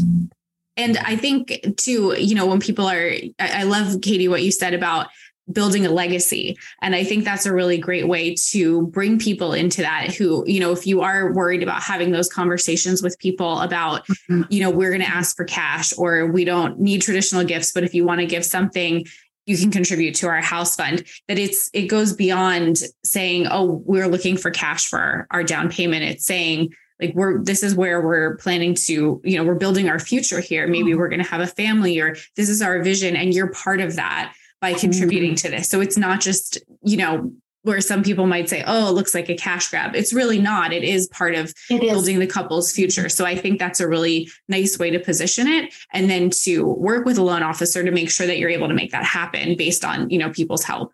And 0.77 0.97
I 0.97 1.15
think 1.15 1.77
too, 1.77 2.15
you 2.17 2.33
know, 2.33 2.47
when 2.47 2.59
people 2.59 2.87
are, 2.87 3.13
I 3.39 3.63
love 3.63 4.01
Katie, 4.01 4.27
what 4.27 4.41
you 4.41 4.51
said 4.51 4.73
about 4.73 5.07
building 5.51 5.85
a 5.85 5.89
legacy. 5.89 6.57
And 6.81 6.95
i 6.95 7.03
think 7.03 7.23
that's 7.23 7.45
a 7.45 7.53
really 7.53 7.77
great 7.77 8.07
way 8.07 8.35
to 8.51 8.87
bring 8.87 9.19
people 9.19 9.53
into 9.53 9.81
that 9.81 10.13
who 10.13 10.43
you 10.47 10.59
know 10.59 10.71
if 10.71 10.85
you 10.85 11.01
are 11.01 11.33
worried 11.33 11.63
about 11.63 11.81
having 11.81 12.11
those 12.11 12.29
conversations 12.29 13.01
with 13.01 13.17
people 13.19 13.59
about 13.61 14.05
mm-hmm. 14.07 14.43
you 14.49 14.61
know 14.61 14.69
we're 14.69 14.89
going 14.89 15.01
to 15.01 15.07
ask 15.07 15.35
for 15.35 15.45
cash 15.45 15.93
or 15.97 16.27
we 16.27 16.45
don't 16.45 16.79
need 16.79 17.01
traditional 17.01 17.43
gifts 17.43 17.71
but 17.71 17.83
if 17.83 17.93
you 17.93 18.05
want 18.05 18.19
to 18.21 18.25
give 18.25 18.45
something 18.45 19.05
you 19.45 19.57
can 19.57 19.71
contribute 19.71 20.15
to 20.15 20.27
our 20.27 20.41
house 20.41 20.75
fund. 20.75 21.03
That 21.27 21.39
it's 21.39 21.69
it 21.73 21.87
goes 21.87 22.13
beyond 22.13 22.77
saying 23.03 23.47
oh 23.49 23.81
we're 23.85 24.07
looking 24.07 24.37
for 24.37 24.51
cash 24.51 24.87
for 24.87 25.27
our 25.31 25.43
down 25.43 25.69
payment. 25.69 26.03
It's 26.03 26.25
saying 26.25 26.73
like 26.99 27.13
we're 27.15 27.43
this 27.43 27.63
is 27.63 27.75
where 27.75 28.01
we're 28.01 28.37
planning 28.37 28.75
to 28.85 29.21
you 29.23 29.37
know 29.37 29.43
we're 29.43 29.55
building 29.55 29.89
our 29.89 29.99
future 29.99 30.39
here. 30.39 30.67
Maybe 30.67 30.91
mm-hmm. 30.91 30.99
we're 30.99 31.09
going 31.09 31.23
to 31.23 31.29
have 31.29 31.41
a 31.41 31.47
family 31.47 31.99
or 31.99 32.15
this 32.35 32.49
is 32.49 32.61
our 32.61 32.81
vision 32.81 33.15
and 33.15 33.33
you're 33.33 33.51
part 33.51 33.81
of 33.81 33.95
that 33.95 34.33
by 34.61 34.73
contributing 34.73 35.31
mm-hmm. 35.31 35.47
to 35.47 35.49
this 35.49 35.69
so 35.69 35.81
it's 35.81 35.97
not 35.97 36.21
just 36.21 36.59
you 36.83 36.95
know 36.95 37.31
where 37.63 37.81
some 37.81 38.03
people 38.03 38.25
might 38.25 38.49
say, 38.49 38.63
oh, 38.65 38.89
it 38.89 38.93
looks 38.93 39.13
like 39.13 39.29
a 39.29 39.35
cash 39.35 39.69
grab. 39.69 39.95
It's 39.95 40.13
really 40.13 40.39
not. 40.39 40.73
It 40.73 40.83
is 40.83 41.07
part 41.07 41.35
of 41.35 41.53
building 41.69 42.19
the 42.19 42.27
couple's 42.27 42.71
future. 42.71 43.07
So 43.07 43.25
I 43.25 43.35
think 43.35 43.59
that's 43.59 43.79
a 43.79 43.87
really 43.87 44.29
nice 44.47 44.79
way 44.79 44.89
to 44.89 44.99
position 44.99 45.47
it. 45.47 45.73
And 45.93 46.09
then 46.09 46.31
to 46.43 46.65
work 46.65 47.05
with 47.05 47.17
a 47.17 47.23
loan 47.23 47.43
officer 47.43 47.83
to 47.83 47.91
make 47.91 48.09
sure 48.09 48.25
that 48.25 48.39
you're 48.39 48.49
able 48.49 48.67
to 48.67 48.73
make 48.73 48.91
that 48.91 49.03
happen 49.03 49.55
based 49.55 49.85
on, 49.85 50.09
you 50.09 50.17
know, 50.17 50.31
people's 50.31 50.63
help. 50.63 50.91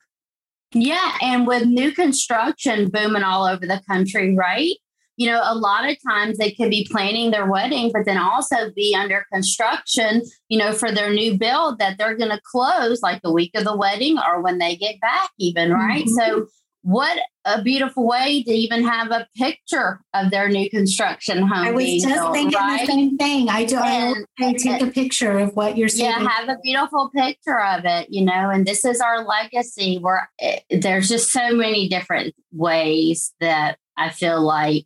Yeah. 0.74 1.14
And 1.22 1.48
with 1.48 1.66
new 1.66 1.92
construction 1.94 2.90
booming 2.90 3.24
all 3.24 3.46
over 3.46 3.66
the 3.66 3.82
country, 3.88 4.36
right? 4.36 4.76
You 5.18 5.28
know, 5.28 5.42
a 5.44 5.56
lot 5.56 5.90
of 5.90 5.98
times 6.08 6.38
they 6.38 6.52
could 6.52 6.70
be 6.70 6.88
planning 6.90 7.32
their 7.32 7.50
wedding, 7.50 7.92
but 7.94 8.06
then 8.06 8.18
also 8.18 8.72
be 8.76 8.96
under 8.96 9.26
construction, 9.34 10.22
you 10.48 10.58
know, 10.58 10.74
for 10.74 10.92
their 10.92 11.12
new 11.12 11.38
build 11.38 11.80
that 11.80 11.98
they're 11.98 12.16
going 12.16 12.32
to 12.32 12.42
close 12.50 13.02
like 13.02 13.22
the 13.24 13.34
week 13.34 13.52
of 13.56 13.66
the 13.66 13.76
wedding 13.76 14.18
or 14.20 14.42
when 14.42 14.60
they 14.60 14.76
get 14.76 15.00
back, 15.02 15.30
even, 15.40 15.72
right? 15.74 16.06
Mm-hmm. 16.06 16.14
So 16.14 16.48
what 16.88 17.20
a 17.44 17.62
beautiful 17.62 18.08
way 18.08 18.44
to 18.44 18.52
even 18.52 18.82
have 18.82 19.12
a 19.12 19.28
picture 19.36 20.00
of 20.14 20.32
their 20.32 20.48
new 20.48 20.70
construction 20.70 21.40
home. 21.40 21.68
I 21.68 21.72
was 21.72 21.86
just 21.86 22.08
built, 22.08 22.34
thinking 22.34 22.58
right? 22.58 22.80
the 22.80 22.86
same 22.86 23.18
thing. 23.18 23.50
I 23.50 23.66
do. 23.66 23.78
And, 23.78 24.26
I 24.40 24.54
take 24.54 24.82
a 24.82 24.88
picture 24.88 25.38
of 25.38 25.54
what 25.54 25.78
you're 25.78 25.90
saying. 25.90 26.12
Yeah, 26.12 26.30
have 26.30 26.48
a 26.48 26.58
beautiful 26.64 27.12
picture 27.14 27.60
of 27.60 27.84
it. 27.84 28.08
You 28.10 28.24
know, 28.24 28.50
and 28.50 28.66
this 28.66 28.86
is 28.86 29.02
our 29.02 29.26
legacy. 29.26 29.98
Where 29.98 30.30
it, 30.40 30.64
eh, 30.70 30.80
there's 30.80 31.10
just 31.10 31.30
so 31.30 31.52
many 31.52 31.90
different 31.90 32.34
ways 32.54 33.34
that 33.42 33.78
I 33.98 34.10
feel 34.10 34.42
like 34.42 34.86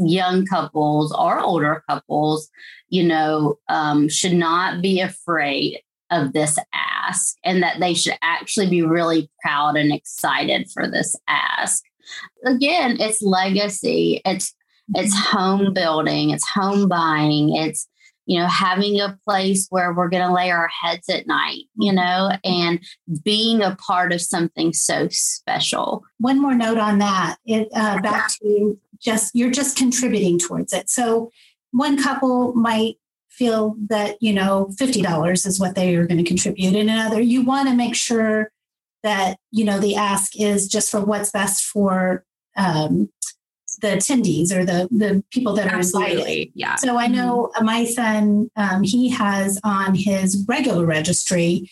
young 0.00 0.46
couples 0.46 1.12
or 1.12 1.38
older 1.38 1.82
couples, 1.88 2.48
you 2.88 3.02
know, 3.02 3.58
um, 3.68 4.08
should 4.08 4.32
not 4.32 4.82
be 4.82 5.00
afraid 5.00 5.80
of 6.10 6.32
this 6.32 6.58
ask 6.72 7.36
and 7.44 7.62
that 7.62 7.80
they 7.80 7.94
should 7.94 8.14
actually 8.22 8.68
be 8.68 8.82
really 8.82 9.30
proud 9.42 9.76
and 9.76 9.92
excited 9.92 10.68
for 10.72 10.90
this 10.90 11.14
ask. 11.28 11.84
Again, 12.44 12.96
it's 12.98 13.22
legacy, 13.22 14.20
it's 14.24 14.54
it's 14.94 15.16
home 15.16 15.72
building, 15.72 16.30
it's 16.30 16.48
home 16.48 16.88
buying, 16.88 17.54
it's 17.54 17.86
you 18.30 18.38
know 18.38 18.46
having 18.46 19.00
a 19.00 19.18
place 19.26 19.66
where 19.70 19.92
we're 19.92 20.08
going 20.08 20.26
to 20.26 20.32
lay 20.32 20.50
our 20.50 20.68
heads 20.68 21.08
at 21.08 21.26
night 21.26 21.64
you 21.76 21.92
know 21.92 22.30
and 22.44 22.80
being 23.24 23.60
a 23.60 23.76
part 23.76 24.12
of 24.12 24.20
something 24.20 24.72
so 24.72 25.08
special. 25.10 26.04
One 26.18 26.40
more 26.40 26.54
note 26.54 26.78
on 26.78 26.98
that 26.98 27.36
it 27.44 27.68
uh, 27.74 28.00
back 28.00 28.30
to 28.42 28.78
just 29.00 29.34
you're 29.34 29.50
just 29.50 29.76
contributing 29.76 30.38
towards 30.38 30.72
it. 30.72 30.88
So 30.88 31.30
one 31.72 32.00
couple 32.00 32.54
might 32.54 32.96
feel 33.28 33.74
that 33.88 34.16
you 34.20 34.32
know 34.32 34.70
$50 34.80 35.46
is 35.46 35.58
what 35.58 35.74
they 35.74 35.96
are 35.96 36.06
going 36.06 36.22
to 36.22 36.28
contribute 36.28 36.74
and 36.74 36.90
another. 36.90 37.20
You 37.20 37.42
want 37.42 37.68
to 37.68 37.74
make 37.74 37.96
sure 37.96 38.52
that 39.02 39.38
you 39.50 39.64
know 39.64 39.80
the 39.80 39.96
ask 39.96 40.38
is 40.38 40.68
just 40.68 40.90
for 40.90 41.00
what's 41.00 41.30
best 41.30 41.64
for 41.64 42.24
um, 42.56 43.10
the 43.80 43.88
attendees 43.88 44.52
or 44.52 44.64
the 44.64 44.88
the 44.90 45.22
people 45.30 45.54
that 45.54 45.66
Absolutely. 45.66 46.12
are 46.12 46.18
invited. 46.18 46.52
Yeah. 46.54 46.76
So 46.76 46.96
I 46.96 47.06
know 47.06 47.50
mm-hmm. 47.54 47.64
my 47.64 47.84
son, 47.84 48.50
um, 48.56 48.82
he 48.82 49.08
has 49.10 49.60
on 49.64 49.94
his 49.94 50.44
regular 50.48 50.86
registry 50.86 51.70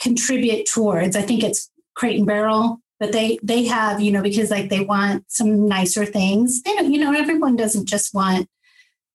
contribute 0.00 0.66
towards. 0.66 1.16
I 1.16 1.22
think 1.22 1.42
it's 1.42 1.70
Crate 1.94 2.18
and 2.18 2.26
Barrel, 2.26 2.78
but 2.98 3.12
they 3.12 3.38
they 3.42 3.64
have 3.66 4.00
you 4.00 4.12
know 4.12 4.22
because 4.22 4.50
like 4.50 4.70
they 4.70 4.80
want 4.80 5.24
some 5.28 5.66
nicer 5.66 6.04
things. 6.04 6.62
They 6.62 6.74
don't, 6.74 6.92
you 6.92 7.00
know 7.00 7.12
everyone 7.12 7.56
doesn't 7.56 7.86
just 7.86 8.14
want 8.14 8.48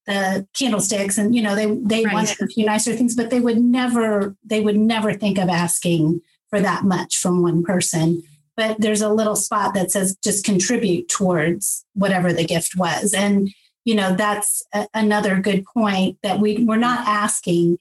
the 0.05 0.47
candlesticks 0.53 1.17
and 1.17 1.35
you 1.35 1.41
know 1.41 1.55
they 1.55 1.65
they 1.65 2.05
right. 2.05 2.13
wanted 2.13 2.39
a 2.41 2.47
few 2.47 2.63
nicer 2.65 2.93
things 2.93 3.15
but 3.15 3.31
they 3.31 3.39
would 3.39 3.57
never 3.57 4.35
they 4.43 4.61
would 4.61 4.77
never 4.77 5.13
think 5.13 5.39
of 5.39 5.49
asking 5.49 6.21
for 6.49 6.59
that 6.59 6.83
much 6.83 7.17
from 7.17 7.41
one 7.41 7.63
person 7.63 8.21
but 8.57 8.79
there's 8.79 9.01
a 9.01 9.09
little 9.09 9.35
spot 9.35 9.73
that 9.73 9.91
says 9.91 10.17
just 10.23 10.45
contribute 10.45 11.09
towards 11.09 11.85
whatever 11.93 12.31
the 12.33 12.45
gift 12.45 12.75
was. 12.75 13.13
And 13.13 13.49
you 13.83 13.95
know 13.95 14.15
that's 14.15 14.63
a, 14.73 14.87
another 14.93 15.39
good 15.39 15.65
point 15.65 16.17
that 16.23 16.39
we 16.39 16.63
we're 16.63 16.77
not 16.77 17.07
asking 17.07 17.77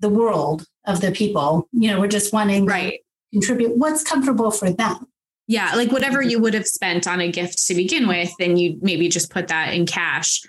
the 0.00 0.08
world 0.08 0.66
of 0.86 1.00
the 1.00 1.12
people. 1.12 1.68
You 1.72 1.90
know 1.90 2.00
we're 2.00 2.08
just 2.08 2.32
wanting 2.32 2.66
right. 2.66 3.00
contribute 3.32 3.76
what's 3.76 4.02
comfortable 4.02 4.50
for 4.50 4.70
them. 4.70 5.06
Yeah 5.46 5.72
like 5.74 5.92
whatever 5.92 6.22
you 6.22 6.40
would 6.40 6.54
have 6.54 6.66
spent 6.66 7.06
on 7.06 7.20
a 7.20 7.30
gift 7.30 7.66
to 7.66 7.74
begin 7.74 8.08
with 8.08 8.32
then 8.38 8.56
you 8.56 8.78
maybe 8.80 9.08
just 9.08 9.30
put 9.30 9.48
that 9.48 9.74
in 9.74 9.86
cash 9.86 10.42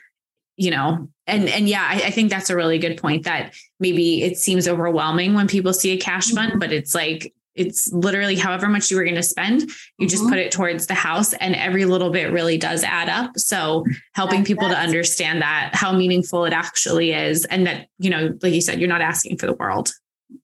you 0.56 0.72
know? 0.72 1.10
And 1.26 1.50
and 1.50 1.68
yeah 1.68 1.88
I, 1.90 1.96
I, 2.08 2.12
think 2.12 2.30
that's 2.30 2.50
a 2.50 2.56
really 2.56 2.78
good 2.78 2.98
point 2.98 3.24
that 3.24 3.54
maybe 3.80 4.24
it 4.24 4.38
seems 4.38 4.68
overwhelming 4.68 5.34
when 5.34 5.48
people 5.48 5.74
see 5.74 5.92
a 5.92 5.98
cash 5.98 6.30
fund 6.32 6.52
mm-hmm. 6.52 6.60
but 6.60 6.72
it's 6.72 6.94
like 6.94 7.34
it's 7.56 7.92
literally 7.94 8.36
however 8.36 8.68
much 8.68 8.90
you 8.90 8.98
were 8.98 9.04
going 9.04 9.16
to 9.16 9.24
spend 9.24 9.62
you 9.62 9.68
mm-hmm. 9.68 10.08
just 10.08 10.28
put 10.28 10.38
it 10.38 10.52
towards 10.52 10.88
the 10.88 10.94
house 10.94 11.34
and 11.34 11.56
every 11.56 11.86
little 11.86 12.10
bit 12.10 12.32
really 12.32 12.58
does 12.58 12.84
add 12.84 13.10
up 13.10 13.32
so 13.38 13.86
helping 14.14 14.40
that's, 14.40 14.48
people 14.48 14.68
to 14.68 14.78
understand 14.78 15.42
that 15.42 15.72
how 15.74 15.92
meaningful 15.92 16.46
it 16.46 16.54
actually 16.54 17.12
is 17.12 17.46
and 17.46 17.68
that 17.68 17.88
you 18.00 18.10
know 18.10 18.38
like 18.42 18.54
you 18.54 18.62
said 18.62 18.80
you're 18.80 18.90
not 18.90 19.02
asking 19.02 19.38
for 19.38 19.46
the 19.46 19.54
world 19.54 19.92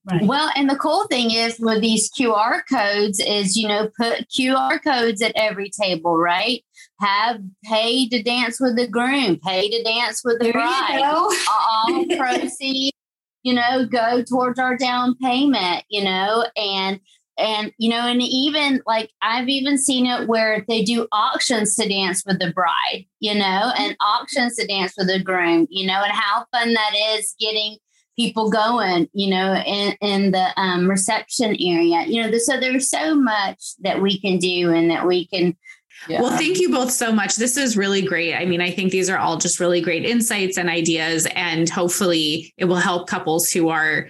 Right. 0.04 0.24
Well, 0.24 0.50
and 0.56 0.68
the 0.68 0.76
cool 0.76 1.06
thing 1.08 1.30
is 1.30 1.58
with 1.58 1.80
these 1.80 2.10
QR 2.10 2.62
codes 2.70 3.20
is, 3.20 3.56
you 3.56 3.68
know, 3.68 3.90
put 3.98 4.28
QR 4.28 4.82
codes 4.82 5.20
at 5.22 5.32
every 5.34 5.70
table, 5.70 6.16
right? 6.16 6.64
Have 7.00 7.40
pay 7.64 8.08
to 8.08 8.22
dance 8.22 8.60
with 8.60 8.76
the 8.76 8.86
groom, 8.86 9.38
pay 9.38 9.68
to 9.68 9.82
dance 9.82 10.22
with 10.24 10.38
the 10.38 10.44
there 10.44 10.52
bride. 10.52 11.02
All 11.02 12.06
proceeds, 12.16 12.96
you 13.42 13.54
know, 13.54 13.86
go 13.86 14.22
towards 14.22 14.58
our 14.58 14.76
down 14.76 15.16
payment, 15.16 15.84
you 15.88 16.04
know, 16.04 16.44
and 16.56 17.00
and 17.38 17.72
you 17.78 17.88
know, 17.88 18.06
and 18.06 18.20
even 18.22 18.82
like 18.86 19.10
I've 19.22 19.48
even 19.48 19.78
seen 19.78 20.06
it 20.06 20.28
where 20.28 20.64
they 20.68 20.82
do 20.82 21.08
auctions 21.10 21.74
to 21.76 21.88
dance 21.88 22.22
with 22.26 22.38
the 22.38 22.52
bride, 22.52 23.06
you 23.18 23.34
know, 23.34 23.72
and 23.78 23.96
auctions 24.00 24.56
to 24.56 24.66
dance 24.66 24.94
with 24.96 25.08
the 25.08 25.22
groom, 25.22 25.66
you 25.70 25.86
know, 25.86 26.02
and 26.02 26.12
how 26.12 26.44
fun 26.52 26.74
that 26.74 26.92
is 27.14 27.34
getting 27.40 27.78
people 28.16 28.50
going, 28.50 29.08
you 29.14 29.30
know, 29.30 29.54
in, 29.54 29.96
in 30.02 30.30
the 30.32 30.52
um, 30.60 30.90
reception 30.90 31.56
area. 31.58 32.04
You 32.06 32.22
know, 32.22 32.38
so 32.38 32.60
there's 32.60 32.90
so 32.90 33.14
much 33.14 33.74
that 33.80 34.02
we 34.02 34.20
can 34.20 34.38
do 34.38 34.72
and 34.72 34.90
that 34.90 35.06
we 35.06 35.26
can. 35.26 35.56
Yeah. 36.08 36.22
Well, 36.22 36.36
thank 36.36 36.58
you 36.58 36.70
both 36.70 36.90
so 36.90 37.12
much. 37.12 37.36
This 37.36 37.56
is 37.56 37.76
really 37.76 38.02
great. 38.02 38.34
I 38.34 38.46
mean, 38.46 38.60
I 38.60 38.70
think 38.70 38.90
these 38.90 39.10
are 39.10 39.18
all 39.18 39.36
just 39.36 39.60
really 39.60 39.80
great 39.80 40.04
insights 40.04 40.56
and 40.56 40.70
ideas, 40.70 41.26
and 41.34 41.68
hopefully 41.68 42.54
it 42.56 42.64
will 42.64 42.76
help 42.76 43.08
couples 43.08 43.50
who 43.50 43.68
are 43.68 44.08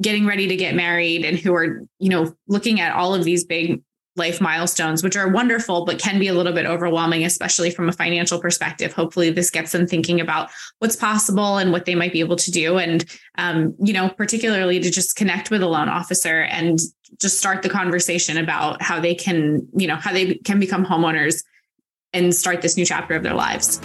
getting 0.00 0.26
ready 0.26 0.46
to 0.46 0.56
get 0.56 0.74
married 0.74 1.24
and 1.24 1.38
who 1.38 1.54
are, 1.54 1.82
you 1.98 2.08
know, 2.08 2.32
looking 2.46 2.80
at 2.80 2.94
all 2.94 3.14
of 3.14 3.24
these 3.24 3.44
big 3.44 3.82
life 4.18 4.40
milestones, 4.40 5.02
which 5.02 5.16
are 5.16 5.28
wonderful, 5.28 5.84
but 5.84 5.98
can 5.98 6.18
be 6.18 6.28
a 6.28 6.34
little 6.34 6.52
bit 6.52 6.66
overwhelming, 6.66 7.24
especially 7.24 7.70
from 7.70 7.88
a 7.88 7.92
financial 7.92 8.40
perspective. 8.40 8.92
Hopefully, 8.92 9.30
this 9.30 9.50
gets 9.50 9.72
them 9.72 9.86
thinking 9.86 10.20
about 10.20 10.50
what's 10.80 10.96
possible 10.96 11.58
and 11.58 11.72
what 11.72 11.84
they 11.84 11.94
might 11.94 12.12
be 12.12 12.20
able 12.20 12.36
to 12.36 12.50
do. 12.50 12.78
And, 12.78 13.04
um, 13.38 13.74
you 13.78 13.92
know, 13.92 14.08
particularly 14.08 14.80
to 14.80 14.90
just 14.90 15.16
connect 15.16 15.50
with 15.50 15.62
a 15.62 15.68
loan 15.68 15.88
officer 15.88 16.42
and 16.42 16.78
just 17.20 17.38
start 17.38 17.62
the 17.62 17.68
conversation 17.68 18.38
about 18.38 18.82
how 18.82 19.00
they 19.00 19.14
can, 19.14 19.66
you 19.74 19.86
know, 19.86 19.96
how 19.96 20.12
they 20.12 20.34
can 20.34 20.60
become 20.60 20.84
homeowners 20.84 21.44
and 22.12 22.34
start 22.34 22.62
this 22.62 22.76
new 22.76 22.84
chapter 22.84 23.14
of 23.14 23.22
their 23.22 23.34
lives. 23.34 23.80